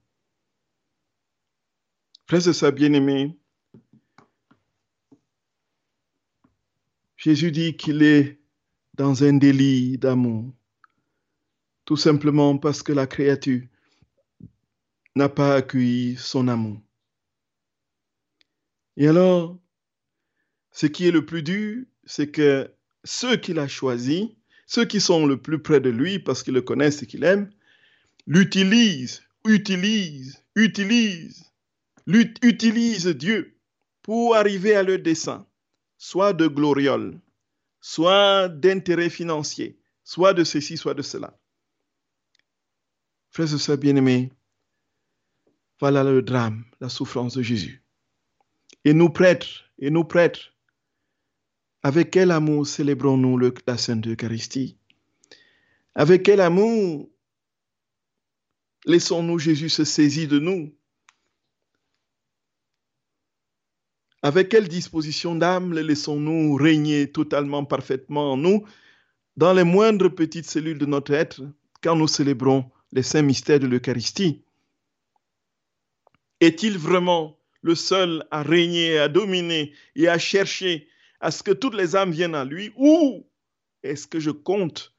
Frères 2.26 2.46
et 2.46 2.52
sœurs 2.52 2.72
bien-aimés, 2.72 3.36
Jésus 7.16 7.50
dit 7.50 7.76
qu'il 7.76 8.02
est 8.02 8.40
dans 8.94 9.24
un 9.24 9.34
délit 9.34 9.98
d'amour, 9.98 10.54
tout 11.84 11.96
simplement 11.96 12.56
parce 12.56 12.82
que 12.82 12.92
la 12.92 13.06
créature 13.06 13.66
n'a 15.16 15.28
pas 15.28 15.56
accueilli 15.56 16.16
son 16.16 16.48
amour. 16.48 16.80
Et 18.96 19.08
alors, 19.08 19.58
ce 20.70 20.86
qui 20.86 21.08
est 21.08 21.10
le 21.10 21.26
plus 21.26 21.42
dur, 21.42 21.84
c'est 22.04 22.30
que 22.30 22.72
ceux 23.04 23.36
qu'il 23.36 23.58
a 23.58 23.68
choisis, 23.68 24.28
ceux 24.66 24.84
qui 24.84 25.00
sont 25.00 25.26
le 25.26 25.36
plus 25.36 25.60
près 25.60 25.80
de 25.80 25.90
lui 25.90 26.18
parce 26.18 26.42
qu'ils 26.42 26.54
le 26.54 26.62
connaissent 26.62 27.02
et 27.02 27.06
qu'il 27.06 27.24
aime, 27.24 27.50
l'utilisent, 28.26 29.22
utilisent, 29.44 30.42
utilisent, 30.54 31.50
utilisent 32.06 33.06
Dieu 33.06 33.56
pour 34.02 34.36
arriver 34.36 34.74
à 34.74 34.82
leur 34.82 34.98
dessein, 34.98 35.46
soit 35.98 36.32
de 36.32 36.46
gloriole, 36.46 37.20
soit 37.80 38.48
d'intérêt 38.48 39.10
financier, 39.10 39.78
soit 40.04 40.34
de 40.34 40.44
ceci, 40.44 40.76
soit 40.76 40.94
de 40.94 41.02
cela. 41.02 41.38
Frères 43.30 43.54
et 43.54 43.58
sœurs 43.58 43.78
bien-aimés, 43.78 44.30
voilà 45.78 46.04
le 46.04 46.22
drame, 46.22 46.64
la 46.80 46.88
souffrance 46.88 47.34
de 47.36 47.42
Jésus. 47.42 47.82
Et 48.84 48.92
nous 48.92 49.10
prêtres, 49.10 49.70
et 49.78 49.90
nous 49.90 50.04
prêtres, 50.04 50.52
avec 51.82 52.10
quel 52.10 52.30
amour 52.30 52.66
célébrons-nous 52.66 53.38
la 53.66 53.78
Sainte 53.78 54.06
Eucharistie? 54.06 54.76
Avec 55.94 56.22
quel 56.22 56.40
amour 56.40 57.08
laissons-nous 58.84 59.38
Jésus 59.38 59.70
se 59.70 59.84
saisir 59.84 60.28
de 60.28 60.38
nous? 60.38 60.74
Avec 64.22 64.50
quelle 64.50 64.68
disposition 64.68 65.34
d'âme 65.34 65.72
laissons-nous 65.72 66.54
régner 66.54 67.10
totalement, 67.10 67.64
parfaitement 67.64 68.32
en 68.32 68.36
nous, 68.36 68.66
dans 69.38 69.54
les 69.54 69.64
moindres 69.64 70.14
petites 70.14 70.48
cellules 70.48 70.78
de 70.78 70.84
notre 70.84 71.14
être, 71.14 71.42
quand 71.82 71.96
nous 71.96 72.08
célébrons 72.08 72.70
les 72.92 73.02
saints 73.02 73.22
mystères 73.22 73.60
de 73.60 73.66
l'Eucharistie? 73.66 74.42
Est-il 76.40 76.76
vraiment 76.76 77.38
le 77.62 77.74
seul 77.74 78.26
à 78.30 78.42
régner, 78.42 78.98
à 78.98 79.08
dominer 79.08 79.72
et 79.96 80.08
à 80.08 80.18
chercher 80.18 80.86
à 81.20 81.30
ce 81.30 81.42
que 81.42 81.50
toutes 81.50 81.74
les 81.74 81.96
âmes 81.96 82.10
viennent 82.10 82.34
à 82.34 82.44
lui 82.44 82.72
ou 82.76 83.26
est-ce 83.82 84.06
que 84.06 84.20
je 84.20 84.30
compte 84.30 84.94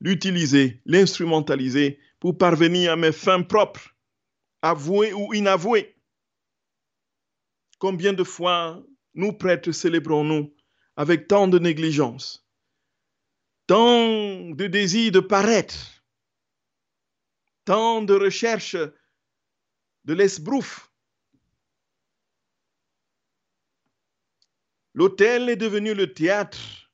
l'utiliser, 0.00 0.80
l'instrumentaliser 0.84 1.98
pour 2.20 2.38
parvenir 2.38 2.92
à 2.92 2.96
mes 2.96 3.12
fins 3.12 3.42
propres, 3.42 3.94
avouées 4.62 5.12
ou 5.12 5.34
inavouées? 5.34 5.94
Combien 7.78 8.12
de 8.12 8.24
fois 8.24 8.82
nous 9.14 9.32
prêtres 9.32 9.72
célébrons-nous 9.72 10.54
avec 10.96 11.28
tant 11.28 11.48
de 11.48 11.58
négligence, 11.58 12.46
tant 13.66 14.50
de 14.50 14.66
désir 14.66 15.12
de 15.12 15.20
paraître 15.20 15.94
tant 17.64 18.02
de 18.02 18.14
recherches 18.14 18.76
de 20.04 20.14
l'esbrouf. 20.14 20.90
L'hôtel 24.94 25.48
est 25.48 25.56
devenu 25.56 25.92
le 25.92 26.14
théâtre 26.14 26.88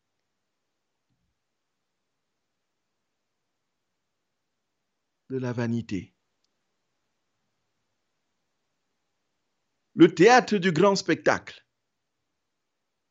de 5.29 5.37
la 5.37 5.53
vanité. 5.53 6.15
Le 9.95 10.15
théâtre 10.15 10.57
du 10.57 10.73
grand 10.73 10.97
spectacle, 10.97 11.67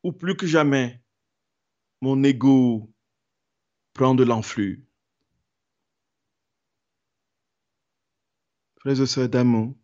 où 0.04 0.12
plus 0.12 0.36
que 0.36 0.48
jamais 0.48 1.04
mon 2.02 2.24
ego 2.24 2.92
prend 3.94 4.16
de 4.16 4.24
l'enflux. 4.24 4.88
Frères 8.80 9.02
et 9.02 9.06
sœurs 9.06 9.30
d'amour, 9.30 9.76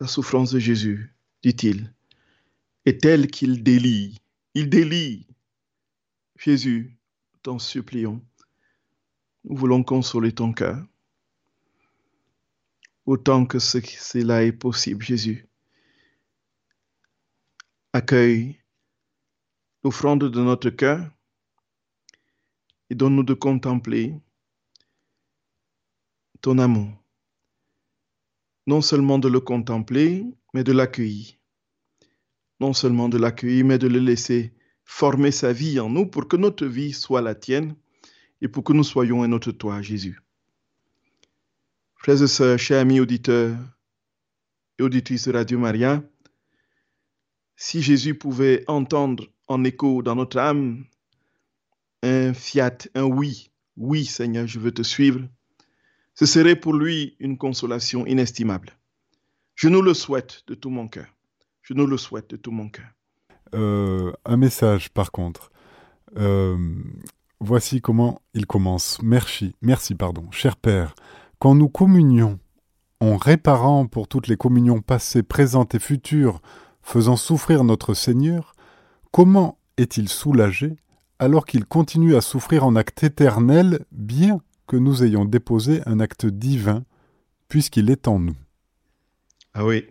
la 0.00 0.06
souffrance 0.06 0.52
de 0.52 0.60
Jésus, 0.60 1.14
dit-il, 1.42 1.95
est 2.86 3.00
telle 3.00 3.26
qu'il 3.26 3.64
délie. 3.64 4.20
Il 4.54 4.70
délie. 4.70 5.26
Jésus, 6.38 6.96
t'en 7.42 7.58
supplions, 7.58 8.24
nous 9.44 9.56
voulons 9.56 9.82
consoler 9.82 10.32
ton 10.32 10.52
cœur. 10.52 10.86
Autant 13.04 13.44
que 13.44 13.58
cela 13.58 14.44
est 14.44 14.52
possible, 14.52 15.04
Jésus. 15.04 15.48
Accueille 17.92 18.60
l'offrande 19.82 20.24
de 20.24 20.40
notre 20.40 20.70
cœur 20.70 21.10
et 22.90 22.94
donne-nous 22.94 23.24
de 23.24 23.34
contempler 23.34 24.14
ton 26.40 26.58
amour. 26.58 26.92
Non 28.66 28.80
seulement 28.80 29.18
de 29.18 29.28
le 29.28 29.40
contempler, 29.40 30.24
mais 30.54 30.62
de 30.62 30.72
l'accueillir 30.72 31.35
non 32.60 32.72
seulement 32.72 33.08
de 33.08 33.18
l'accueillir, 33.18 33.64
mais 33.64 33.78
de 33.78 33.88
le 33.88 33.98
laisser 33.98 34.52
former 34.84 35.30
sa 35.30 35.52
vie 35.52 35.80
en 35.80 35.90
nous 35.90 36.06
pour 36.06 36.28
que 36.28 36.36
notre 36.36 36.66
vie 36.66 36.92
soit 36.92 37.20
la 37.20 37.34
tienne 37.34 37.74
et 38.40 38.48
pour 38.48 38.64
que 38.64 38.72
nous 38.72 38.84
soyons 38.84 39.22
un 39.22 39.32
autre 39.32 39.52
toi, 39.52 39.82
Jésus. 39.82 40.20
Frères 41.96 42.22
et 42.22 42.28
sœurs, 42.28 42.58
chers 42.58 42.80
amis 42.80 43.00
auditeurs 43.00 43.56
et 44.78 44.82
auditrices 44.82 45.26
de 45.26 45.32
Radio 45.32 45.58
Maria, 45.58 46.02
si 47.56 47.82
Jésus 47.82 48.14
pouvait 48.14 48.64
entendre 48.68 49.26
en 49.48 49.64
écho 49.64 50.02
dans 50.02 50.14
notre 50.14 50.38
âme 50.38 50.84
un 52.02 52.34
fiat, 52.34 52.78
un 52.94 53.04
oui, 53.04 53.50
oui 53.76 54.04
Seigneur, 54.04 54.46
je 54.46 54.60
veux 54.60 54.72
te 54.72 54.82
suivre, 54.82 55.20
ce 56.14 56.26
serait 56.26 56.56
pour 56.56 56.74
lui 56.74 57.16
une 57.18 57.38
consolation 57.38 58.06
inestimable. 58.06 58.76
Je 59.54 59.68
nous 59.68 59.82
le 59.82 59.94
souhaite 59.94 60.44
de 60.46 60.54
tout 60.54 60.70
mon 60.70 60.86
cœur. 60.86 61.15
Je 61.66 61.74
nous 61.74 61.86
le 61.88 61.96
souhaite 61.96 62.30
de 62.30 62.36
tout 62.36 62.52
mon 62.52 62.68
cœur. 62.68 62.86
Euh, 63.52 64.12
un 64.24 64.36
message 64.36 64.88
par 64.90 65.10
contre. 65.10 65.50
Euh, 66.16 66.56
voici 67.40 67.80
comment 67.80 68.20
il 68.34 68.46
commence. 68.46 69.02
Merci, 69.02 69.56
merci, 69.62 69.96
pardon. 69.96 70.30
Cher 70.30 70.56
Père, 70.56 70.94
quand 71.40 71.56
nous 71.56 71.68
communions, 71.68 72.38
en 73.00 73.16
réparant 73.16 73.86
pour 73.86 74.06
toutes 74.06 74.28
les 74.28 74.36
communions 74.36 74.80
passées, 74.80 75.24
présentes 75.24 75.74
et 75.74 75.80
futures, 75.80 76.40
faisant 76.82 77.16
souffrir 77.16 77.64
notre 77.64 77.94
Seigneur, 77.94 78.54
comment 79.10 79.58
est-il 79.76 80.08
soulagé 80.08 80.76
alors 81.18 81.46
qu'il 81.46 81.64
continue 81.64 82.14
à 82.14 82.20
souffrir 82.20 82.64
en 82.64 82.76
acte 82.76 83.02
éternel, 83.02 83.84
bien 83.90 84.40
que 84.68 84.76
nous 84.76 85.02
ayons 85.02 85.24
déposé 85.24 85.80
un 85.86 85.98
acte 85.98 86.26
divin, 86.26 86.84
puisqu'il 87.48 87.90
est 87.90 88.06
en 88.06 88.20
nous? 88.20 88.36
Ah 89.52 89.64
oui, 89.64 89.86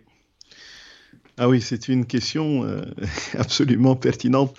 ah 1.38 1.48
oui, 1.48 1.60
c'est 1.60 1.88
une 1.88 2.06
question 2.06 2.64
euh, 2.64 2.82
absolument 3.34 3.94
pertinente. 3.94 4.56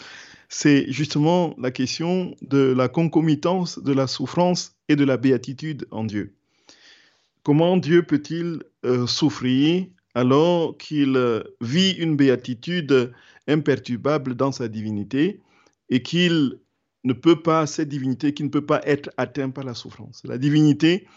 C'est 0.50 0.92
justement 0.92 1.56
la 1.58 1.72
question 1.72 2.36
de 2.42 2.74
la 2.76 2.88
concomitance 2.88 3.80
de 3.80 3.94
la 3.94 4.08
souffrance 4.08 4.76
et 4.88 4.96
de 4.96 5.04
la 5.04 5.18
béatitude 5.18 5.88
en 5.92 6.04
Dieu. 6.04 6.36
Comment 7.44 7.78
Dieu 7.78 8.04
peut-il 8.04 8.62
euh, 8.86 9.08
souffrir 9.08 9.88
alors 10.14 10.78
qu'il 10.78 11.18
euh, 11.18 11.44
vit 11.62 11.92
une 11.92 12.16
béatitude 12.16 13.12
imperturbable 13.48 14.36
dans 14.36 14.52
sa 14.52 14.68
divinité 14.68 15.42
et 15.90 16.02
qu'il 16.04 16.60
ne 17.04 17.14
peut 17.14 17.42
pas, 17.42 17.66
cette 17.66 17.90
divinité 17.90 18.34
qui 18.34 18.44
ne 18.44 18.50
peut 18.50 18.66
pas 18.66 18.82
être 18.86 19.10
atteinte 19.18 19.54
par 19.54 19.64
la 19.64 19.74
souffrance? 19.74 20.22
La 20.26 20.38
divinité 20.38 21.08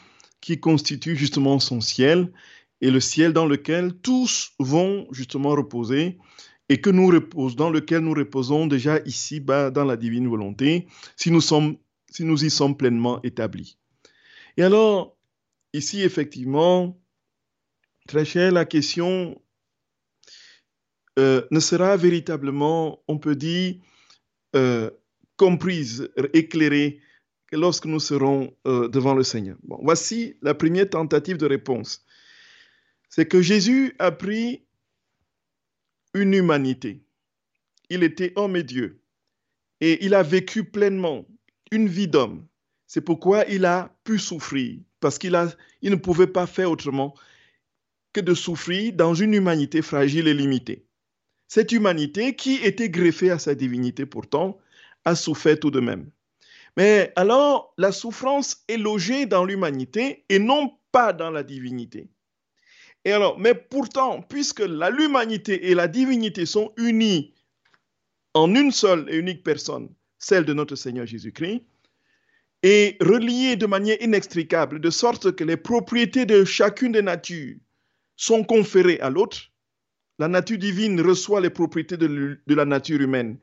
qui 0.41 0.59
constitue 0.59 1.17
justement 1.17 1.59
son 1.59 1.81
ciel 1.81 2.33
et 2.81 2.91
le 2.91 3.01
ciel 3.01 3.33
dans 3.33 3.47
lequel 3.47 3.95
tous 3.95 4.53
vont 4.59 5.07
justement 5.11 5.51
reposer 5.51 6.19
et 6.69 6.81
que 6.81 6.91
nous 6.91 7.09
reposons, 7.09 7.57
dans 7.57 7.71
lequel 7.71 8.01
nous 8.01 8.15
reposons 8.15 8.67
déjà 8.67 9.01
ici 9.01 9.41
bas 9.41 9.71
dans 9.71 9.85
la 9.85 9.97
divine 9.97 10.29
volonté, 10.29 10.87
si 11.17 11.31
nous, 11.31 11.41
sommes, 11.41 11.77
si 12.11 12.25
nous 12.25 12.45
y 12.45 12.51
sommes 12.51 12.77
pleinement 12.77 13.21
établis. 13.23 13.77
Et 14.57 14.63
alors, 14.63 15.17
ici, 15.73 16.03
effectivement, 16.03 16.97
très 18.07 18.25
cher, 18.25 18.53
la 18.53 18.65
question 18.65 19.41
euh, 21.19 21.43
ne 21.51 21.61
sera 21.61 21.97
véritablement, 21.97 23.03
on 23.09 23.19
peut 23.19 23.37
dire, 23.37 23.75
euh, 24.55 24.91
comprise, 25.37 26.09
éclairée 26.35 27.01
que 27.49 27.57
lorsque 27.57 27.87
nous 27.87 28.01
serons 28.01 28.55
euh, 28.67 28.89
devant 28.89 29.15
le 29.15 29.25
Seigneur. 29.25 29.57
Voici 29.83 30.37
la 30.43 30.55
première 30.55 30.89
tentative 30.89 31.37
de 31.37 31.47
réponse 31.47 32.05
c'est 33.11 33.27
que 33.27 33.43
Jésus 33.43 33.95
a 33.99 34.13
pris 34.13 34.65
une 36.15 36.33
humanité. 36.33 37.03
Il 37.91 38.05
était 38.05 38.33
homme 38.37 38.57
et 38.57 38.63
Dieu. 38.63 39.03
Et 39.81 40.05
il 40.05 40.15
a 40.15 40.23
vécu 40.23 40.65
pleinement 40.65 41.27
une 41.73 41.89
vie 41.89 42.09
d'homme. 42.09 42.47
C'est 42.87 43.01
pourquoi 43.01 43.45
il 43.47 43.65
a 43.65 43.95
pu 44.05 44.19
souffrir, 44.19 44.79
parce 45.01 45.19
qu'il 45.19 45.39
il 45.83 45.91
ne 45.91 45.97
pouvait 45.97 46.27
pas 46.27 46.47
faire 46.47 46.71
autrement 46.71 47.15
que 48.13 48.21
de 48.21 48.35
souffrir 48.35 48.93
dans 48.93 49.15
une 49.15 49.35
humanité 49.35 49.83
fragile 49.83 50.29
et 50.29 50.35
limitée. 50.35 50.87
Cette 51.49 51.73
humanité, 51.73 52.37
qui 52.37 52.57
était 52.57 52.91
greffée 52.91 53.31
à 53.31 53.39
sa 53.39 53.55
divinité 53.55 54.07
pourtant, 54.07 54.59
a 55.05 55.15
souffert 55.17 55.59
tout 55.59 55.71
de 55.71 55.81
même. 55.81 56.11
Mais 56.77 57.13
alors, 57.17 57.75
la 57.77 57.91
souffrance 57.91 58.63
est 58.69 58.77
logée 58.77 59.27
dans 59.27 59.45
l'humanité 59.45 60.25
et 60.29 60.39
non 60.39 60.79
pas 60.93 61.13
dans 61.13 61.31
la 61.31 61.43
divinité. 61.43 62.09
Mais 63.05 63.55
pourtant, 63.55 64.23
puisque 64.23 64.61
l'humanité 64.61 65.71
et 65.71 65.75
la 65.75 65.89
divinité 65.89 66.45
sont 66.47 66.73
unies 66.77 67.33
en 68.35 68.55
une 68.55 68.71
seule 68.71 69.07
et 69.09 69.17
unique 69.17 69.43
personne, 69.43 69.89
celle 70.19 70.45
de 70.45 70.53
notre 70.53 70.77
Seigneur 70.77 71.07
Jésus-Christ, 71.07 71.63
et 72.63 72.97
reliées 73.01 73.57
de 73.57 73.67
manière 73.67 74.01
inextricable, 74.03 74.81
de 74.81 74.91
sorte 74.91 75.35
que 75.35 75.45
les 75.45 75.57
propriétés 75.57 76.27
de 76.27 76.45
chacune 76.45 76.93
des 76.93 77.03
natures 77.03 77.57
sont 78.17 78.45
conférées 78.45 79.01
à 79.01 79.09
l'autre, 79.09 79.51
la 80.19 80.29
nature 80.29 80.59
divine 80.59 81.01
reçoit 81.01 81.41
les 81.41 81.49
propriétés 81.49 81.97
de, 81.97 82.39
de 82.47 82.55
la 82.55 82.67
nature 82.67 83.01
humaine. 83.01 83.39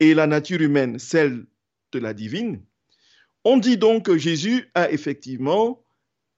Et 0.00 0.14
la 0.14 0.26
nature 0.26 0.62
humaine 0.62 0.98
celle 0.98 1.44
de 1.92 1.98
la 1.98 2.14
divine, 2.14 2.62
on 3.44 3.58
dit 3.58 3.76
donc 3.76 4.06
que 4.06 4.16
Jésus 4.16 4.70
a 4.74 4.90
effectivement, 4.90 5.84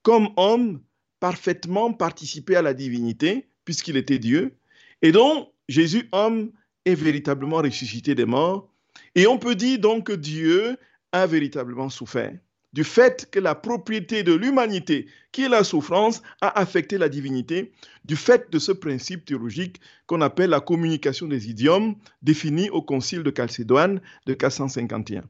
comme 0.01 0.29
homme, 0.35 0.81
parfaitement 1.21 1.93
participé 1.93 2.57
à 2.57 2.61
la 2.61 2.73
divinité, 2.73 3.47
puisqu'il 3.63 3.95
était 3.95 4.19
Dieu, 4.19 4.57
et 5.01 5.13
donc 5.13 5.47
Jésus, 5.69 6.09
homme, 6.11 6.51
est 6.83 6.95
véritablement 6.95 7.57
ressuscité 7.57 8.13
des 8.13 8.25
morts. 8.25 8.67
Et 9.15 9.27
on 9.27 9.37
peut 9.37 9.55
dire 9.55 9.79
donc 9.79 10.07
que 10.07 10.13
Dieu 10.13 10.75
a 11.13 11.25
véritablement 11.27 11.89
souffert 11.89 12.33
du 12.73 12.83
fait 12.83 13.29
que 13.29 13.39
la 13.39 13.55
propriété 13.55 14.23
de 14.23 14.33
l'humanité, 14.33 15.07
qui 15.31 15.43
est 15.43 15.49
la 15.49 15.63
souffrance, 15.63 16.21
a 16.39 16.59
affecté 16.59 16.97
la 16.97 17.09
divinité, 17.09 17.73
du 18.05 18.15
fait 18.15 18.49
de 18.49 18.59
ce 18.59 18.71
principe 18.71 19.25
théologique 19.25 19.81
qu'on 20.05 20.21
appelle 20.21 20.51
la 20.51 20.61
communication 20.61 21.27
des 21.27 21.49
idiomes, 21.49 21.95
défini 22.21 22.69
au 22.69 22.81
Concile 22.81 23.23
de 23.23 23.33
Chalcédoine 23.35 24.01
de 24.25 24.33
451. 24.33 25.23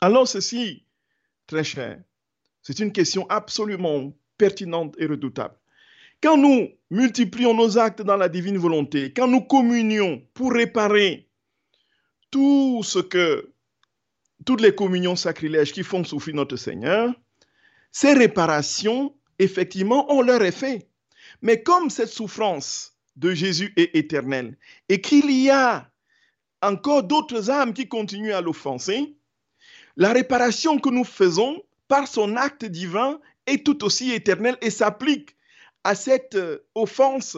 Alors 0.00 0.26
ceci, 0.26 0.84
très 1.46 1.64
cher, 1.64 2.00
c'est 2.62 2.78
une 2.78 2.92
question 2.92 3.28
absolument 3.28 4.14
pertinente 4.38 4.94
et 4.98 5.06
redoutable. 5.06 5.54
Quand 6.22 6.36
nous 6.36 6.68
multiplions 6.90 7.54
nos 7.54 7.78
actes 7.78 8.02
dans 8.02 8.16
la 8.16 8.28
divine 8.28 8.58
volonté, 8.58 9.12
quand 9.12 9.28
nous 9.28 9.42
communions 9.42 10.22
pour 10.32 10.52
réparer 10.52 11.28
tout 12.30 12.82
ce 12.82 12.98
que, 12.98 13.52
toutes 14.44 14.60
les 14.60 14.74
communions 14.74 15.16
sacrilèges 15.16 15.72
qui 15.72 15.82
font 15.82 16.02
souffrir 16.04 16.34
notre 16.34 16.56
Seigneur, 16.56 17.14
ces 17.92 18.12
réparations, 18.12 19.14
effectivement, 19.38 20.10
ont 20.12 20.22
leur 20.22 20.42
effet. 20.42 20.88
Mais 21.42 21.62
comme 21.62 21.90
cette 21.90 22.08
souffrance 22.08 22.96
de 23.16 23.34
Jésus 23.34 23.72
est 23.76 23.94
éternelle 23.94 24.56
et 24.88 25.00
qu'il 25.00 25.30
y 25.30 25.50
a 25.50 25.90
encore 26.62 27.02
d'autres 27.02 27.50
âmes 27.50 27.74
qui 27.74 27.86
continuent 27.86 28.32
à 28.32 28.40
l'offenser, 28.40 29.14
la 29.96 30.12
réparation 30.12 30.78
que 30.78 30.88
nous 30.88 31.04
faisons 31.04 31.62
par 31.86 32.08
son 32.08 32.36
acte 32.36 32.64
divin 32.64 33.20
est 33.46 33.64
tout 33.64 33.84
aussi 33.84 34.12
éternel 34.12 34.56
et 34.60 34.70
s'applique 34.70 35.36
à 35.84 35.94
cette 35.94 36.34
euh, 36.34 36.58
offense 36.74 37.36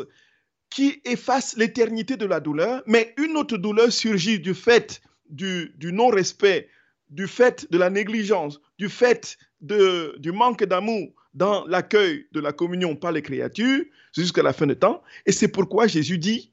qui 0.71 1.01
efface 1.05 1.57
l'éternité 1.57 2.17
de 2.17 2.27
la 2.27 2.41
douleur, 2.41 2.83
mais 2.87 3.15
une 3.19 3.37
autre 3.37 3.57
douleur 3.57 3.93
surgit 3.93 4.41
du 4.41 4.55
fait 4.55 5.01
du, 5.29 5.73
non-respect, 5.81 6.69
du 7.09 7.27
fait 7.27 7.71
de 7.71 7.79
la 7.79 7.91
négligence, 7.91 8.61
du 8.79 8.89
fait 8.89 9.39
du 9.61 10.33
manque 10.33 10.65
d'amour 10.65 11.09
dans 11.35 11.65
l'accueil 11.67 12.27
de 12.33 12.41
la 12.41 12.53
communion 12.53 12.95
par 12.95 13.13
les 13.13 13.23
créatures 13.23 13.85
jusqu'à 14.15 14.43
la 14.43 14.53
fin 14.53 14.67
du 14.67 14.77
temps. 14.77 15.03
Et 15.25 15.33
c'est 15.33 15.49
pourquoi 15.49 15.87
Jésus 15.87 16.19
dit 16.19 16.53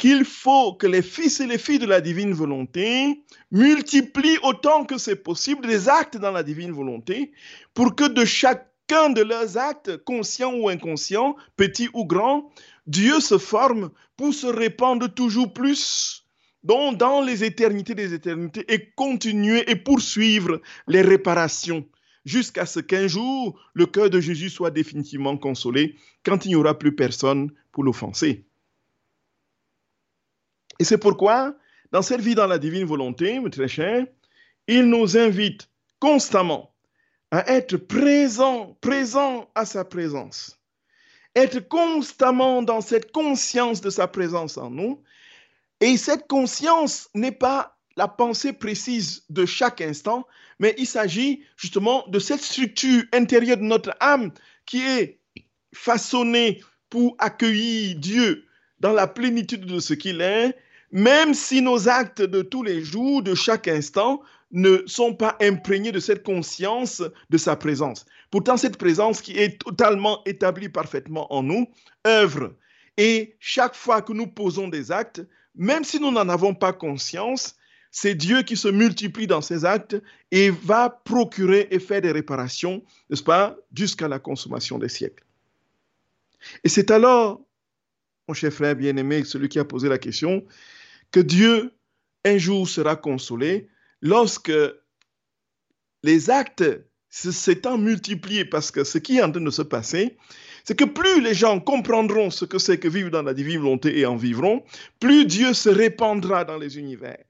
qu'il 0.00 0.24
faut 0.24 0.72
que 0.72 0.86
les 0.86 1.02
fils 1.02 1.40
et 1.40 1.46
les 1.46 1.58
filles 1.58 1.78
de 1.78 1.84
la 1.84 2.00
divine 2.00 2.32
volonté 2.32 3.22
multiplient 3.50 4.38
autant 4.42 4.86
que 4.86 4.96
c'est 4.96 5.22
possible 5.22 5.66
des 5.66 5.90
actes 5.90 6.16
dans 6.16 6.30
la 6.30 6.42
divine 6.42 6.72
volonté 6.72 7.32
pour 7.74 7.94
que 7.94 8.08
de 8.08 8.24
chacun 8.24 9.10
de 9.10 9.20
leurs 9.20 9.58
actes, 9.58 9.98
conscients 9.98 10.54
ou 10.54 10.70
inconscients, 10.70 11.36
petits 11.58 11.90
ou 11.92 12.06
grands, 12.06 12.50
Dieu 12.86 13.20
se 13.20 13.36
forme 13.36 13.90
pour 14.16 14.32
se 14.32 14.46
répandre 14.46 15.12
toujours 15.12 15.52
plus 15.52 16.24
dans 16.62 17.20
les 17.20 17.44
éternités 17.44 17.94
des 17.94 18.14
éternités 18.14 18.64
et 18.72 18.92
continuer 18.96 19.70
et 19.70 19.76
poursuivre 19.76 20.62
les 20.88 21.02
réparations 21.02 21.84
jusqu'à 22.24 22.64
ce 22.64 22.80
qu'un 22.80 23.06
jour 23.06 23.60
le 23.74 23.84
cœur 23.84 24.08
de 24.08 24.18
Jésus 24.18 24.48
soit 24.48 24.70
définitivement 24.70 25.36
consolé 25.36 25.96
quand 26.24 26.46
il 26.46 26.48
n'y 26.48 26.54
aura 26.54 26.78
plus 26.78 26.96
personne 26.96 27.52
pour 27.70 27.84
l'offenser. 27.84 28.46
Et 30.80 30.84
c'est 30.84 30.98
pourquoi, 30.98 31.54
dans 31.92 32.00
cette 32.00 32.22
vie 32.22 32.34
dans 32.34 32.46
la 32.46 32.58
divine 32.58 32.86
volonté, 32.86 33.38
mes 33.38 33.50
très 33.50 33.68
chers, 33.68 34.06
il 34.66 34.86
nous 34.86 35.18
invite 35.18 35.68
constamment 35.98 36.74
à 37.30 37.52
être 37.52 37.76
présent, 37.76 38.78
présent 38.80 39.50
à 39.54 39.66
sa 39.66 39.84
présence. 39.84 40.58
Être 41.36 41.60
constamment 41.60 42.62
dans 42.62 42.80
cette 42.80 43.12
conscience 43.12 43.82
de 43.82 43.90
sa 43.90 44.08
présence 44.08 44.56
en 44.56 44.70
nous. 44.70 45.02
Et 45.82 45.98
cette 45.98 46.26
conscience 46.26 47.10
n'est 47.14 47.30
pas 47.30 47.76
la 47.96 48.08
pensée 48.08 48.54
précise 48.54 49.24
de 49.28 49.44
chaque 49.44 49.82
instant, 49.82 50.26
mais 50.60 50.74
il 50.78 50.86
s'agit 50.86 51.44
justement 51.58 52.08
de 52.08 52.18
cette 52.18 52.40
structure 52.40 53.02
intérieure 53.12 53.58
de 53.58 53.64
notre 53.64 53.94
âme 54.00 54.32
qui 54.64 54.80
est 54.80 55.20
façonnée 55.74 56.62
pour 56.88 57.16
accueillir 57.18 57.96
Dieu 57.98 58.46
dans 58.78 58.92
la 58.92 59.06
plénitude 59.06 59.66
de 59.66 59.78
ce 59.78 59.92
qu'il 59.92 60.22
est 60.22 60.56
même 60.92 61.34
si 61.34 61.62
nos 61.62 61.88
actes 61.88 62.22
de 62.22 62.42
tous 62.42 62.62
les 62.62 62.82
jours, 62.82 63.22
de 63.22 63.34
chaque 63.34 63.68
instant, 63.68 64.22
ne 64.52 64.82
sont 64.86 65.14
pas 65.14 65.36
imprégnés 65.40 65.92
de 65.92 66.00
cette 66.00 66.24
conscience 66.24 67.02
de 67.30 67.38
sa 67.38 67.56
présence. 67.56 68.04
Pourtant, 68.30 68.56
cette 68.56 68.78
présence 68.78 69.20
qui 69.20 69.38
est 69.38 69.60
totalement 69.60 70.22
établie 70.24 70.68
parfaitement 70.68 71.32
en 71.32 71.42
nous, 71.42 71.68
œuvre. 72.06 72.54
Et 72.96 73.36
chaque 73.38 73.74
fois 73.74 74.02
que 74.02 74.12
nous 74.12 74.26
posons 74.26 74.68
des 74.68 74.90
actes, 74.90 75.22
même 75.54 75.84
si 75.84 76.00
nous 76.00 76.10
n'en 76.10 76.28
avons 76.28 76.54
pas 76.54 76.72
conscience, 76.72 77.56
c'est 77.92 78.14
Dieu 78.14 78.42
qui 78.42 78.56
se 78.56 78.68
multiplie 78.68 79.26
dans 79.26 79.40
ses 79.40 79.64
actes 79.64 80.00
et 80.30 80.50
va 80.50 80.90
procurer 80.90 81.68
et 81.70 81.80
faire 81.80 82.00
des 82.00 82.12
réparations, 82.12 82.84
n'est-ce 83.08 83.22
pas, 83.22 83.56
jusqu'à 83.74 84.08
la 84.08 84.18
consommation 84.18 84.78
des 84.78 84.88
siècles. 84.88 85.24
Et 86.62 86.68
c'est 86.68 86.90
alors, 86.90 87.40
mon 88.28 88.34
cher 88.34 88.52
frère 88.52 88.76
bien-aimé, 88.76 89.24
celui 89.24 89.48
qui 89.48 89.58
a 89.58 89.64
posé 89.64 89.88
la 89.88 89.98
question, 89.98 90.44
que 91.10 91.20
Dieu 91.20 91.72
un 92.24 92.38
jour 92.38 92.68
sera 92.68 92.96
consolé 92.96 93.68
lorsque 94.00 94.52
les 96.02 96.30
actes 96.30 96.64
s'étant 97.08 97.76
multipliés, 97.76 98.44
parce 98.44 98.70
que 98.70 98.84
ce 98.84 98.98
qui 98.98 99.18
est 99.18 99.22
en 99.22 99.32
train 99.32 99.40
de 99.40 99.50
se 99.50 99.62
passer, 99.62 100.16
c'est 100.64 100.78
que 100.78 100.84
plus 100.84 101.20
les 101.20 101.34
gens 101.34 101.58
comprendront 101.58 102.30
ce 102.30 102.44
que 102.44 102.58
c'est 102.58 102.78
que 102.78 102.88
vivre 102.88 103.10
dans 103.10 103.22
la 103.22 103.34
divine 103.34 103.58
volonté 103.58 103.98
et 103.98 104.06
en 104.06 104.16
vivront, 104.16 104.64
plus 105.00 105.26
Dieu 105.26 105.52
se 105.52 105.68
répandra 105.68 106.44
dans 106.44 106.58
les 106.58 106.78
univers. 106.78 107.24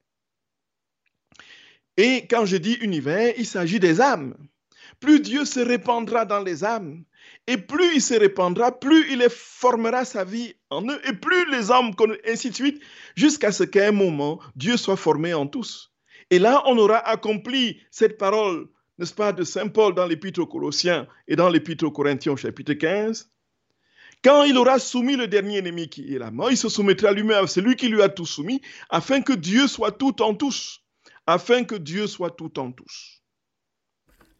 Et 1.96 2.26
quand 2.28 2.44
je 2.46 2.56
dis 2.56 2.74
univers, 2.80 3.34
il 3.36 3.46
s'agit 3.46 3.80
des 3.80 4.00
âmes. 4.00 4.36
Plus 5.00 5.20
Dieu 5.20 5.44
se 5.44 5.60
répandra 5.60 6.26
dans 6.26 6.40
les 6.40 6.64
âmes, 6.64 7.04
et 7.46 7.56
plus 7.56 7.94
il 7.94 8.02
se 8.02 8.14
répandra, 8.14 8.78
plus 8.78 9.10
il 9.12 9.26
formera 9.30 10.04
sa 10.04 10.24
vie 10.24 10.54
en 10.70 10.88
eux, 10.88 11.00
et 11.08 11.12
plus 11.12 11.50
les 11.50 11.70
hommes, 11.70 11.92
ainsi 12.26 12.50
de 12.50 12.54
suite, 12.54 12.80
jusqu'à 13.16 13.52
ce 13.52 13.64
qu'à 13.64 13.88
un 13.88 13.92
moment, 13.92 14.40
Dieu 14.56 14.76
soit 14.76 14.96
formé 14.96 15.34
en 15.34 15.46
tous. 15.46 15.92
Et 16.30 16.38
là, 16.38 16.62
on 16.66 16.78
aura 16.78 16.98
accompli 16.98 17.80
cette 17.90 18.16
parole, 18.16 18.68
n'est-ce 18.98 19.14
pas, 19.14 19.32
de 19.32 19.42
Saint 19.42 19.68
Paul 19.68 19.94
dans 19.94 20.06
l'Épître 20.06 20.40
aux 20.40 20.46
Colossiens 20.46 21.06
et 21.26 21.36
dans 21.36 21.48
l'Épître 21.48 21.84
aux 21.84 21.90
Corinthiens, 21.90 22.36
chapitre 22.36 22.74
15. 22.74 23.30
Quand 24.22 24.44
il 24.44 24.56
aura 24.58 24.78
soumis 24.78 25.16
le 25.16 25.26
dernier 25.26 25.58
ennemi 25.58 25.88
qui 25.88 26.14
est 26.14 26.18
la 26.18 26.30
mort, 26.30 26.50
il 26.50 26.56
se 26.56 26.68
soumettra 26.68 27.10
lui-même 27.12 27.44
à 27.44 27.46
celui 27.46 27.74
qui 27.74 27.88
lui 27.88 28.02
a 28.02 28.08
tout 28.08 28.26
soumis, 28.26 28.60
afin 28.90 29.22
que 29.22 29.32
Dieu 29.32 29.66
soit 29.66 29.92
tout 29.92 30.22
en 30.22 30.34
tous. 30.34 30.82
Afin 31.26 31.64
que 31.64 31.74
Dieu 31.74 32.06
soit 32.06 32.30
tout 32.30 32.58
en 32.58 32.70
tous. 32.70 33.22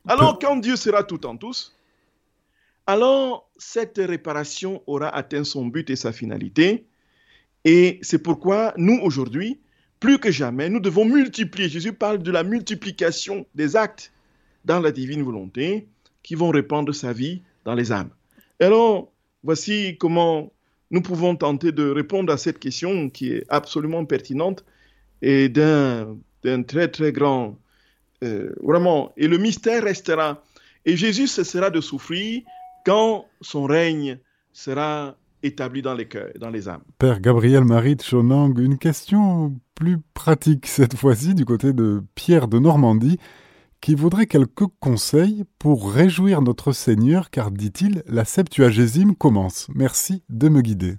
Alors, 0.07 0.39
quand 0.39 0.57
Dieu 0.57 0.77
sera 0.77 1.05
tout 1.05 1.25
en 1.27 1.37
tous, 1.37 1.75
alors 2.91 3.49
cette 3.57 3.99
réparation 3.99 4.83
aura 4.89 5.15
atteint 5.15 5.45
son 5.45 5.67
but 5.67 5.89
et 5.91 5.97
sa 5.97 6.13
finalité. 6.13 6.87
Et 7.65 8.01
c'est 8.03 8.21
pourquoi 8.21 8.75
nous, 8.77 8.99
aujourd'hui, 9.01 9.61
plus 10.01 10.19
que 10.19 10.33
jamais, 10.33 10.69
nous 10.69 10.81
devons 10.81 11.05
multiplier. 11.05 11.69
Jésus 11.69 11.93
parle 11.93 12.19
de 12.19 12.33
la 12.33 12.43
multiplication 12.43 13.47
des 13.55 13.77
actes 13.77 14.13
dans 14.65 14.81
la 14.81 14.91
divine 14.91 15.23
volonté 15.23 15.87
qui 16.25 16.35
vont 16.35 16.51
répandre 16.51 16.93
sa 16.93 17.13
vie 17.13 17.43
dans 17.65 17.75
les 17.75 17.93
âmes. 17.93 18.11
Alors, 18.59 19.13
voici 19.45 19.97
comment 19.99 20.53
nous 20.91 21.01
pouvons 21.01 21.37
tenter 21.37 21.71
de 21.71 21.89
répondre 21.89 22.33
à 22.33 22.39
cette 22.39 22.59
question 22.59 23.09
qui 23.09 23.33
est 23.33 23.45
absolument 23.51 24.05
pertinente 24.05 24.65
et 25.23 25.49
d'un 25.49 26.17
très 26.67 26.89
très 26.89 27.13
grand, 27.13 27.57
euh, 28.25 28.53
vraiment, 28.61 29.13
et 29.17 29.29
le 29.29 29.39
mystère 29.39 29.85
restera. 29.85 30.43
Et 30.87 30.97
Jésus 30.97 31.29
cessera 31.29 31.71
de 31.71 31.81
souffrir 31.81 32.43
quand 32.85 33.27
son 33.41 33.65
règne 33.65 34.19
sera 34.53 35.17
établi 35.43 35.83
dans 35.83 35.95
les 35.95 36.07
cœurs, 36.07 36.31
dans 36.39 36.51
les 36.51 36.69
âmes. 36.69 36.83
Père 36.99 37.21
Gabriel 37.21 37.65
Marie 37.65 37.97
de 37.97 38.03
Chonang, 38.03 38.59
une 38.59 38.79
question 38.79 39.55
plus 39.75 39.99
pratique 40.15 40.67
cette 40.67 40.97
fois-ci 40.97 41.35
du 41.35 41.45
côté 41.45 41.73
de 41.73 42.03
Pierre 42.15 42.49
de 42.49 42.59
Normandie, 42.59 43.19
qui 43.81 43.95
voudrait 43.95 44.27
quelques 44.27 44.67
conseils 44.79 45.45
pour 45.59 45.93
réjouir 45.93 46.43
notre 46.43 46.73
Seigneur, 46.73 47.31
car, 47.31 47.51
dit-il, 47.51 48.03
la 48.07 48.27
Septuagésime 48.27 49.17
commence. 49.17 49.69
Merci 49.75 50.23
de 50.29 50.49
me 50.51 50.61
guider. 50.61 50.97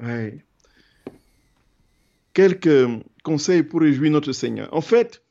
Oui. 0.00 0.40
Quelques 2.34 2.88
conseils 3.22 3.62
pour 3.62 3.80
réjouir 3.82 4.10
notre 4.10 4.32
Seigneur. 4.32 4.68
En 4.72 4.80
fait, 4.80 5.22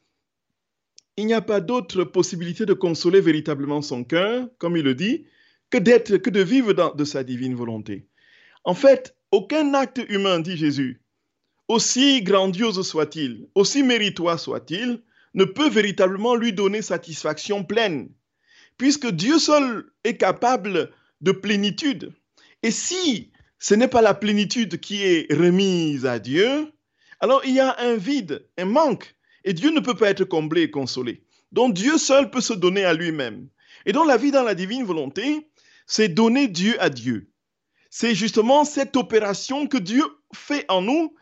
il 1.17 1.26
n'y 1.26 1.34
a 1.34 1.41
pas 1.41 1.60
d'autre 1.60 2.04
possibilité 2.04 2.65
de 2.65 2.74
consoler 2.74 3.21
véritablement 3.21 3.82
son 3.82 4.04
cœur, 4.04 4.47
comme 4.58 4.78
il 4.78 4.84
le 4.84 4.95
dit, 4.95 5.26
que 5.69 5.78
d'être, 5.78 6.17
que 6.17 6.30
de 6.30 6.41
vivre 6.41 6.74
dans, 6.74 6.93
de 6.93 7.04
sa 7.04 7.24
divine 7.24 7.56
volonté. 7.56 8.08
En 8.63 8.74
fait, 8.74 9.15
aucun 9.32 9.74
acte 9.74 10.02
humain, 10.10 10.39
dit 10.39 10.58
Jésus, 10.58 11.02
aussi 11.67 12.21
grandiose 12.21 12.86
soit-il, 12.86 13.47
aussi 13.56 13.84
méritoire 13.84 14.39
soit-il, 14.39 15.02
ne 15.34 15.45
peut 15.45 15.69
véritablement 15.69 16.36
lui 16.36 16.54
donner 16.54 16.82
satisfaction 16.82 17.63
pleine, 17.63 18.10
puisque 18.78 19.08
Dieu 19.08 19.39
seul 19.39 19.86
est 20.04 20.17
capable 20.17 20.91
de 21.21 21.32
plénitude. 21.32 22.12
Et 22.63 22.71
si 22.71 23.32
ce 23.60 23.74
n'est 23.74 23.88
pas 23.88 24.02
la 24.02 24.13
plénitude 24.13 24.80
qui 24.80 25.04
est 25.04 25.32
remise 25.32 26.06
à 26.06 26.19
Dieu, 26.19 26.71
alors 27.19 27.41
il 27.45 27.54
y 27.54 27.60
a 27.60 27.80
un 27.80 27.95
vide, 27.95 28.45
un 28.57 28.66
manque 28.66 29.16
et 29.44 29.54
Dieu 29.54 29.72
ne 29.72 29.80
peut 29.80 29.96
pas 29.96 30.10
être 30.10 30.24
comblé 30.24 30.64
et 30.64 30.72
consolé. 30.72 31.24
Donc 31.52 31.74
Dieu 31.74 31.98
seul 31.98 32.30
peut 32.30 32.42
se 32.42 32.54
donner 32.54 32.86
à 32.86 32.94
lui-même. 32.94 33.48
Et 33.86 33.94
donc 33.94 34.08
la 34.08 34.18
vie 34.18 34.32
dans 34.32 34.44
la 34.44 34.56
divine 34.56 34.84
volonté, 34.84 35.48
c'est 35.86 36.10
donner 36.10 36.48
Dieu 36.48 36.82
à 36.82 36.89
Dieu. 36.89 37.30
C'est 37.89 38.16
justement 38.16 38.64
cette 38.64 38.96
opération 38.96 39.68
que 39.68 39.78
Dieu 39.78 40.04
fait 40.34 40.66
en 40.70 40.82
nous, 40.82 41.14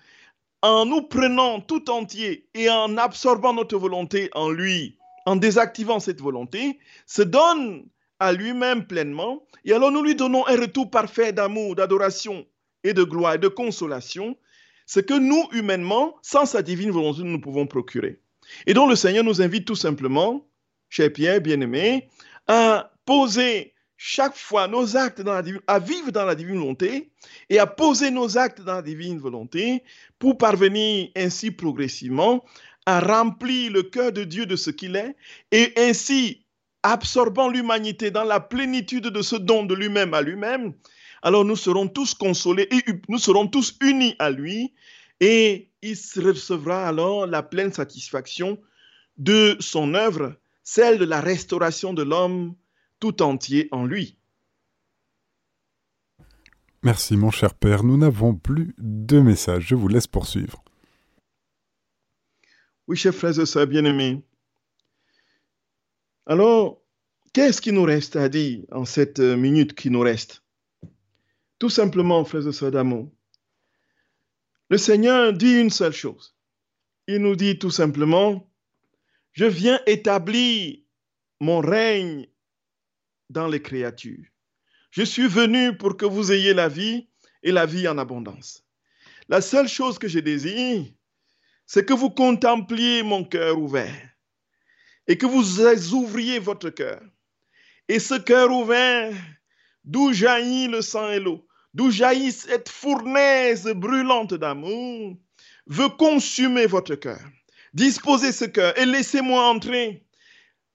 en 0.61 0.85
nous 0.85 1.01
prenant 1.01 1.61
tout 1.61 1.89
entier 1.89 2.47
et 2.53 2.69
en 2.69 2.97
absorbant 2.97 3.53
notre 3.53 3.77
volonté 3.77 4.29
en 4.33 4.49
lui, 4.49 4.97
en 5.25 5.35
désactivant 5.35 5.99
cette 5.99 6.21
volonté, 6.21 6.79
se 7.07 7.21
donne 7.21 7.85
à 8.19 8.33
lui-même 8.33 8.85
pleinement, 8.85 9.43
et 9.63 9.73
alors 9.73 9.91
nous 9.91 10.03
lui 10.03 10.13
donnons 10.13 10.45
un 10.45 10.57
retour 10.57 10.91
parfait 10.91 11.31
d'amour, 11.31 11.75
d'adoration 11.75 12.45
et 12.83 12.93
de 12.93 13.03
gloire 13.03 13.35
et 13.35 13.37
de 13.37 13.47
consolation, 13.47 14.37
ce 14.89 14.99
que 14.99 15.13
nous, 15.13 15.47
humainement, 15.51 16.15
sans 16.23 16.47
sa 16.47 16.63
divine 16.63 16.89
volonté, 16.89 17.21
nous 17.21 17.39
pouvons 17.39 17.67
procurer. 17.67 18.19
Et 18.65 18.73
donc 18.73 18.89
le 18.89 18.95
Seigneur 18.95 19.23
nous 19.23 19.39
invite 19.39 19.65
tout 19.65 19.75
simplement, 19.75 20.49
cher 20.89 21.13
Pierre, 21.13 21.41
bien-aimé, 21.41 22.09
à 22.47 22.91
poser 23.05 23.75
chaque 23.97 24.35
fois 24.35 24.67
nos 24.67 24.97
actes 24.97 25.21
dans 25.21 25.35
la 25.35 25.43
divine, 25.43 25.61
à 25.67 25.77
vivre 25.77 26.11
dans 26.11 26.25
la 26.25 26.33
divine 26.33 26.57
volonté 26.57 27.11
et 27.51 27.59
à 27.59 27.67
poser 27.67 28.09
nos 28.09 28.39
actes 28.39 28.61
dans 28.61 28.77
la 28.77 28.81
divine 28.81 29.19
volonté 29.19 29.83
pour 30.17 30.39
parvenir 30.39 31.09
ainsi 31.15 31.51
progressivement 31.51 32.43
à 32.87 32.99
remplir 32.99 33.71
le 33.71 33.83
cœur 33.83 34.11
de 34.11 34.23
Dieu 34.23 34.47
de 34.47 34.55
ce 34.55 34.71
qu'il 34.71 34.95
est 34.95 35.15
et 35.51 35.71
ainsi 35.77 36.47
absorbant 36.81 37.47
l'humanité 37.47 38.09
dans 38.09 38.23
la 38.23 38.39
plénitude 38.39 39.05
de 39.05 39.21
ce 39.21 39.35
don 39.35 39.65
de 39.65 39.75
lui-même 39.75 40.15
à 40.15 40.23
lui-même, 40.23 40.73
alors 41.21 41.45
nous 41.45 41.55
serons 41.55 41.87
tous 41.87 42.13
consolés 42.13 42.67
et 42.71 42.83
nous 43.07 43.17
serons 43.17 43.47
tous 43.47 43.77
unis 43.81 44.15
à 44.19 44.29
lui 44.29 44.73
et 45.19 45.69
il 45.81 45.97
recevra 46.17 46.87
alors 46.87 47.27
la 47.27 47.43
pleine 47.43 47.73
satisfaction 47.73 48.59
de 49.17 49.57
son 49.59 49.93
œuvre, 49.93 50.35
celle 50.63 50.97
de 50.97 51.05
la 51.05 51.21
restauration 51.21 51.93
de 51.93 52.03
l'homme 52.03 52.55
tout 52.99 53.21
entier 53.21 53.67
en 53.71 53.85
lui. 53.85 54.17
Merci 56.83 57.17
mon 57.17 57.31
cher 57.31 57.53
Père, 57.53 57.83
nous 57.83 57.97
n'avons 57.97 58.33
plus 58.33 58.73
de 58.77 59.19
messages, 59.19 59.67
je 59.67 59.75
vous 59.75 59.89
laisse 59.89 60.07
poursuivre. 60.07 60.63
Oui, 62.87 62.95
chers 62.95 63.13
frères 63.13 63.37
et 63.37 63.45
sœurs 63.45 63.67
bien-aimés. 63.67 64.23
Alors, 66.25 66.81
qu'est-ce 67.33 67.61
qui 67.61 67.73
nous 67.73 67.83
reste 67.83 68.15
à 68.15 68.29
dire 68.29 68.63
en 68.71 68.85
cette 68.85 69.19
minute 69.19 69.75
qui 69.75 69.89
nous 69.89 69.99
reste? 69.99 70.41
Tout 71.59 71.69
simplement, 71.69 72.23
frères 72.23 72.47
et 72.47 72.53
sœurs 72.53 72.71
d'amour, 72.71 73.11
le 74.69 74.77
Seigneur 74.77 75.33
dit 75.33 75.59
une 75.59 75.69
seule 75.69 75.93
chose. 75.93 76.35
Il 77.07 77.17
nous 77.17 77.35
dit 77.35 77.59
tout 77.59 77.71
simplement, 77.71 78.49
je 79.33 79.45
viens 79.45 79.81
établir 79.85 80.77
mon 81.39 81.59
règne 81.59 82.27
dans 83.29 83.47
les 83.47 83.61
créatures. 83.61 84.25
Je 84.91 85.03
suis 85.03 85.27
venu 85.27 85.75
pour 85.75 85.97
que 85.97 86.05
vous 86.05 86.31
ayez 86.31 86.53
la 86.53 86.69
vie 86.69 87.09
et 87.43 87.51
la 87.51 87.65
vie 87.65 87.87
en 87.87 87.97
abondance. 87.97 88.65
La 89.27 89.41
seule 89.41 89.67
chose 89.67 89.99
que 89.99 90.07
je 90.07 90.19
désire, 90.19 90.85
c'est 91.65 91.85
que 91.85 91.93
vous 91.93 92.09
contempliez 92.09 93.03
mon 93.03 93.23
cœur 93.23 93.59
ouvert 93.59 94.09
et 95.07 95.17
que 95.17 95.25
vous 95.25 95.61
ouvriez 95.93 96.39
votre 96.39 96.69
cœur. 96.69 97.01
Et 97.87 97.99
ce 97.99 98.15
cœur 98.15 98.51
ouvert, 98.51 99.13
d'où 99.83 100.13
jaillit 100.13 100.67
le 100.67 100.81
sang 100.81 101.09
et 101.09 101.19
l'eau, 101.19 101.45
d'où 101.73 101.91
jaillit 101.91 102.31
cette 102.31 102.69
fournaise 102.69 103.65
brûlante 103.75 104.33
d'amour, 104.33 105.15
veut 105.67 105.89
consumer 105.89 106.65
votre 106.65 106.95
cœur. 106.95 107.21
Disposez 107.73 108.31
ce 108.31 108.45
cœur 108.45 108.77
et 108.77 108.85
laissez-moi 108.85 109.43
entrer. 109.43 110.03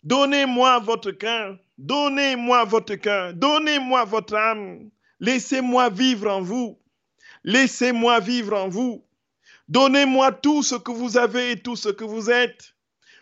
Donnez-moi 0.03 0.79
votre 0.81 1.11
cœur, 1.11 1.59
donnez-moi 1.79 2.65
votre 2.65 2.95
cœur, 2.95 3.35
donnez-moi 3.35 4.05
votre 4.05 4.35
âme. 4.35 4.91
Laissez-moi 5.21 5.89
vivre 5.91 6.31
en 6.31 6.43
vous. 6.43 6.79
Laissez-moi 7.45 8.21
vivre 8.21 8.57
en 8.57 8.69
vous. 8.69 9.05
Donnez-moi 9.69 10.33
tout 10.33 10.63
ce 10.63 10.75
que 10.75 10.91
vous 10.91 11.17
avez 11.17 11.53
et 11.53 11.61
tout 11.61 11.77
ce 11.77 11.89
que 11.89 12.05
vous 12.05 12.31
êtes. 12.31 12.75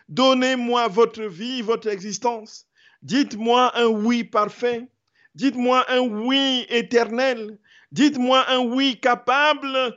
Donnez-moi 0.09 0.87
votre 0.89 1.23
vie, 1.23 1.61
votre 1.61 1.87
existence. 1.87 2.67
Dites-moi 3.01 3.71
un 3.77 3.85
oui 3.85 4.23
parfait. 4.23 4.87
Dites-moi 5.35 5.85
un 5.89 6.01
oui 6.01 6.65
éternel. 6.69 7.57
Dites-moi 7.93 8.49
un 8.49 8.65
oui 8.65 8.99
capable 8.99 9.95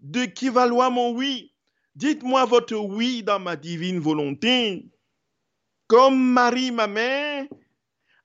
d'équivaloir 0.00 0.90
mon 0.90 1.12
oui. 1.12 1.54
Dites-moi 1.94 2.44
votre 2.44 2.76
oui 2.76 3.22
dans 3.22 3.38
ma 3.38 3.56
divine 3.56 4.00
volonté. 4.00 4.86
Comme 5.86 6.20
Marie, 6.20 6.70
ma 6.70 6.86
mère, 6.86 7.46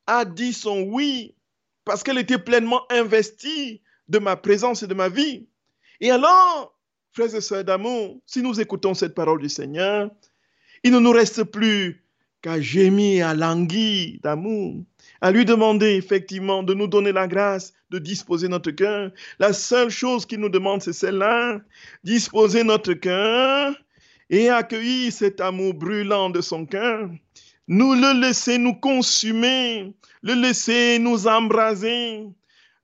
a 0.07 0.25
dit 0.25 0.51
son 0.51 0.81
oui 0.81 1.35
parce 1.85 2.03
qu'elle 2.03 2.17
était 2.17 2.37
pleinement 2.37 2.83
investie 2.91 3.81
de 4.09 4.19
ma 4.19 4.35
présence 4.35 4.83
et 4.83 4.87
de 4.87 4.93
ma 4.93 5.07
vie. 5.07 5.47
Et 6.01 6.11
alors, 6.11 6.77
frères 7.13 7.33
et 7.33 7.39
sœurs 7.39 7.63
d'amour, 7.63 8.21
si 8.25 8.41
nous 8.41 8.59
écoutons 8.59 8.93
cette 8.93 9.15
parole 9.15 9.41
du 9.41 9.47
Seigneur, 9.47 10.11
il 10.83 10.91
ne 10.91 10.99
nous 10.99 11.11
reste 11.11 11.45
plus 11.45 12.02
qu'à 12.43 12.61
gémir, 12.61 13.29
à 13.29 13.33
languir 13.33 14.19
d'amour, 14.21 14.83
à 15.21 15.31
lui 15.31 15.45
demander 15.45 15.95
effectivement 15.95 16.61
de 16.61 16.73
nous 16.73 16.87
donner 16.87 17.13
la 17.13 17.27
grâce 17.27 17.73
de 17.89 17.97
disposer 17.97 18.49
notre 18.49 18.71
cœur. 18.71 19.11
La 19.39 19.53
seule 19.53 19.89
chose 19.89 20.25
qu'il 20.25 20.41
nous 20.41 20.49
demande, 20.49 20.81
c'est 20.81 20.93
celle-là, 20.93 21.61
disposer 22.03 22.63
notre 22.63 22.93
cœur 22.93 23.73
et 24.29 24.49
accueillir 24.49 25.11
cet 25.11 25.39
amour 25.39 25.73
brûlant 25.73 26.29
de 26.29 26.41
son 26.41 26.65
cœur. 26.65 27.09
Nous 27.69 27.93
le 27.93 28.19
laisser 28.19 28.57
nous 28.57 28.75
consumer, 28.75 29.93
le 30.21 30.33
laisser 30.33 30.99
nous 30.99 31.27
embraser, 31.27 32.27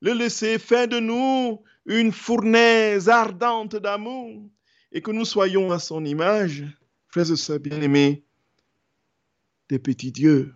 le 0.02 0.14
laisser 0.14 0.58
faire 0.58 0.88
de 0.88 1.00
nous 1.00 1.62
une 1.86 2.14
fournaise 2.14 3.10
ardente 3.10 3.76
d'amour 3.76 4.42
et 4.94 5.02
que 5.02 5.12
nous 5.12 5.26
soyons 5.26 5.70
à 5.72 5.80
son 5.80 6.06
image, 6.06 6.64
frères 7.10 7.30
et 7.30 7.36
sœurs 7.36 7.60
bien-aimés, 7.60 8.24
des 9.70 9.80
petits 9.80 10.12
dieux 10.12 10.54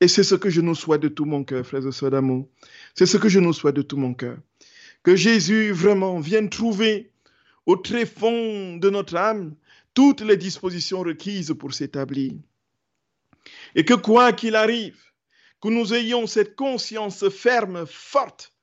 Et 0.00 0.06
c'est 0.08 0.22
ce 0.22 0.36
que 0.36 0.48
je 0.48 0.60
nous 0.60 0.76
souhaite 0.76 1.00
de 1.00 1.08
tout 1.08 1.24
mon 1.24 1.42
cœur, 1.42 1.66
frères 1.66 1.86
et 1.86 1.92
sœurs 1.92 2.12
d'amour. 2.12 2.48
C'est 2.94 3.06
ce 3.06 3.16
que 3.16 3.28
je 3.28 3.40
nous 3.40 3.52
souhaite 3.52 3.74
de 3.74 3.82
tout 3.82 3.96
mon 3.96 4.14
cœur. 4.14 4.38
Que 5.02 5.16
Jésus 5.16 5.72
vraiment 5.72 6.20
vienne 6.20 6.50
trouver 6.50 7.12
au 7.66 7.76
tréfonds 7.76 8.76
de 8.76 8.90
notre 8.90 9.16
âme 9.16 9.56
toutes 9.94 10.20
les 10.20 10.36
dispositions 10.36 11.00
requises 11.00 11.52
pour 11.58 11.74
s'établir. 11.74 12.32
Et 13.74 13.84
que 13.84 13.94
quoi 13.94 14.32
qu'il 14.32 14.54
arrive, 14.54 15.02
que 15.60 15.68
nous 15.68 15.92
ayons 15.92 16.26
cette 16.26 16.54
conscience 16.54 17.28
ferme, 17.28 17.84
forte, 17.86 18.54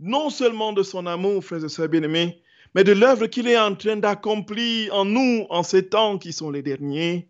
non 0.00 0.30
seulement 0.30 0.72
de 0.72 0.82
son 0.82 1.06
amour, 1.06 1.44
frères 1.44 1.64
et 1.64 1.68
sœurs 1.68 1.88
bien-aimés, 1.88 2.41
mais 2.74 2.84
de 2.84 2.92
l'œuvre 2.92 3.26
qu'il 3.26 3.48
est 3.48 3.58
en 3.58 3.74
train 3.74 3.96
d'accomplir 3.96 4.94
en 4.94 5.04
nous 5.04 5.46
en 5.50 5.62
ces 5.62 5.88
temps 5.88 6.18
qui 6.18 6.32
sont 6.32 6.50
les 6.50 6.62
derniers. 6.62 7.28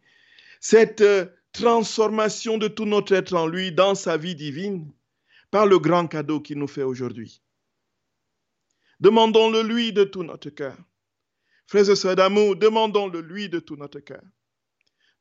Cette 0.61 1.05
transformation 1.53 2.59
de 2.59 2.69
tout 2.69 2.85
notre 2.85 3.13
être 3.15 3.35
en 3.35 3.47
lui 3.47 3.73
dans 3.73 3.95
sa 3.95 4.17
vie 4.17 4.35
divine 4.35 4.91
par 5.51 5.67
le 5.67 5.79
grand 5.79 6.07
cadeau 6.07 6.41
qu'il 6.41 6.59
nous 6.59 6.69
fait 6.69 6.83
aujourd'hui. 6.83 7.43
Demandons-le 9.01 9.63
lui 9.63 9.93
de 9.93 10.05
tout 10.05 10.23
notre 10.23 10.51
cœur. 10.51 10.77
Frères 11.67 11.91
et 11.91 11.97
sœurs 11.97 12.17
d'amour, 12.17 12.57
demandons-le 12.57 13.21
lui 13.21 13.49
de 13.49 13.59
tout 13.59 13.77
notre 13.77 14.01
cœur. 14.01 14.23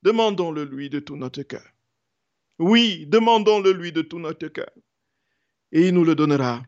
Demandons-le 0.04 0.64
lui 0.64 0.90
de 0.90 1.00
tout 1.00 1.16
notre 1.16 1.42
cœur. 1.44 1.66
Oui, 2.60 3.06
demandons-le 3.08 3.72
lui 3.72 3.92
de 3.92 4.02
tout 4.02 4.20
notre 4.20 4.48
cœur. 4.48 4.72
Et 5.72 5.88
il 5.88 5.94
nous 5.94 6.04
le 6.04 6.16
donnera. 6.16 6.62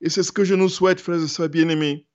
Et 0.00 0.08
c'est 0.08 0.22
ce 0.22 0.32
que 0.32 0.44
je 0.44 0.54
nous 0.54 0.68
souhaite, 0.68 1.00
frères 1.00 1.22
et 1.22 1.28
sœurs 1.28 1.48
bien-aimés, 1.48 2.06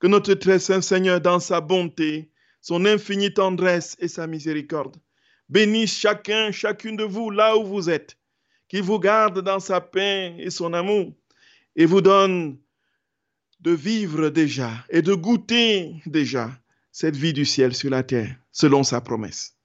que 0.00 0.06
notre 0.06 0.34
très 0.34 0.58
saint 0.58 0.80
Seigneur, 0.80 1.20
dans 1.20 1.38
sa 1.38 1.60
bonté, 1.60 2.30
son 2.60 2.84
infinie 2.86 3.32
tendresse 3.32 3.96
et 4.00 4.08
sa 4.08 4.26
miséricorde, 4.26 4.96
bénisse 5.48 5.96
chacun, 5.96 6.50
chacune 6.50 6.96
de 6.96 7.04
vous 7.04 7.30
là 7.30 7.56
où 7.56 7.64
vous 7.64 7.90
êtes, 7.90 8.16
qu'il 8.68 8.82
vous 8.82 8.98
garde 8.98 9.40
dans 9.42 9.60
sa 9.60 9.80
paix 9.80 10.34
et 10.38 10.50
son 10.50 10.72
amour, 10.72 11.12
et 11.76 11.86
vous 11.86 12.00
donne 12.00 12.58
de 13.60 13.72
vivre 13.72 14.30
déjà 14.30 14.70
et 14.88 15.02
de 15.02 15.14
goûter 15.14 15.94
déjà 16.06 16.50
cette 16.92 17.16
vie 17.16 17.34
du 17.34 17.44
ciel 17.44 17.74
sur 17.74 17.90
la 17.90 18.02
terre, 18.02 18.34
selon 18.52 18.82
sa 18.82 19.00
promesse. 19.00 19.56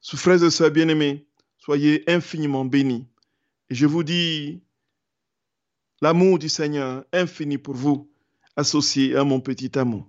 Sous 0.00 0.16
frères 0.16 0.42
et 0.44 0.50
sœurs 0.50 0.70
bien-aimés, 0.70 1.26
soyez 1.58 2.08
infiniment 2.08 2.64
bénis. 2.64 3.08
Et 3.68 3.74
je 3.74 3.86
vous 3.86 4.04
dis, 4.04 4.62
l'amour 6.00 6.38
du 6.38 6.48
Seigneur 6.48 7.04
infini 7.12 7.58
pour 7.58 7.74
vous, 7.74 8.08
associé 8.56 9.16
à 9.16 9.24
mon 9.24 9.40
petit 9.40 9.78
amour, 9.78 10.08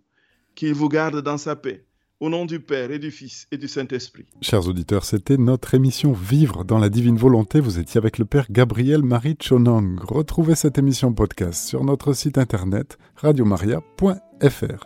qu'il 0.55 0.73
vous 0.73 0.89
garde 0.89 1.21
dans 1.21 1.37
sa 1.37 1.55
paix 1.55 1.87
au 2.19 2.29
nom 2.29 2.45
du 2.45 2.59
Père 2.59 2.91
et 2.91 2.99
du 2.99 3.11
Fils 3.11 3.47
et 3.51 3.57
du 3.57 3.67
Saint-Esprit. 3.67 4.25
Chers 4.41 4.67
auditeurs, 4.67 5.05
c'était 5.05 5.37
notre 5.37 5.73
émission 5.73 6.13
Vivre 6.13 6.63
dans 6.63 6.79
la 6.79 6.89
divine 6.89 7.17
volonté. 7.17 7.59
Vous 7.59 7.79
étiez 7.79 7.97
avec 7.99 8.17
le 8.17 8.25
Père 8.25 8.47
Gabriel 8.49 9.03
Marie 9.03 9.37
Chonong. 9.39 9.99
Retrouvez 10.01 10.55
cette 10.55 10.77
émission 10.77 11.13
podcast 11.13 11.67
sur 11.67 11.83
notre 11.83 12.13
site 12.13 12.37
internet 12.37 12.97
radiomaria.fr. 13.15 14.85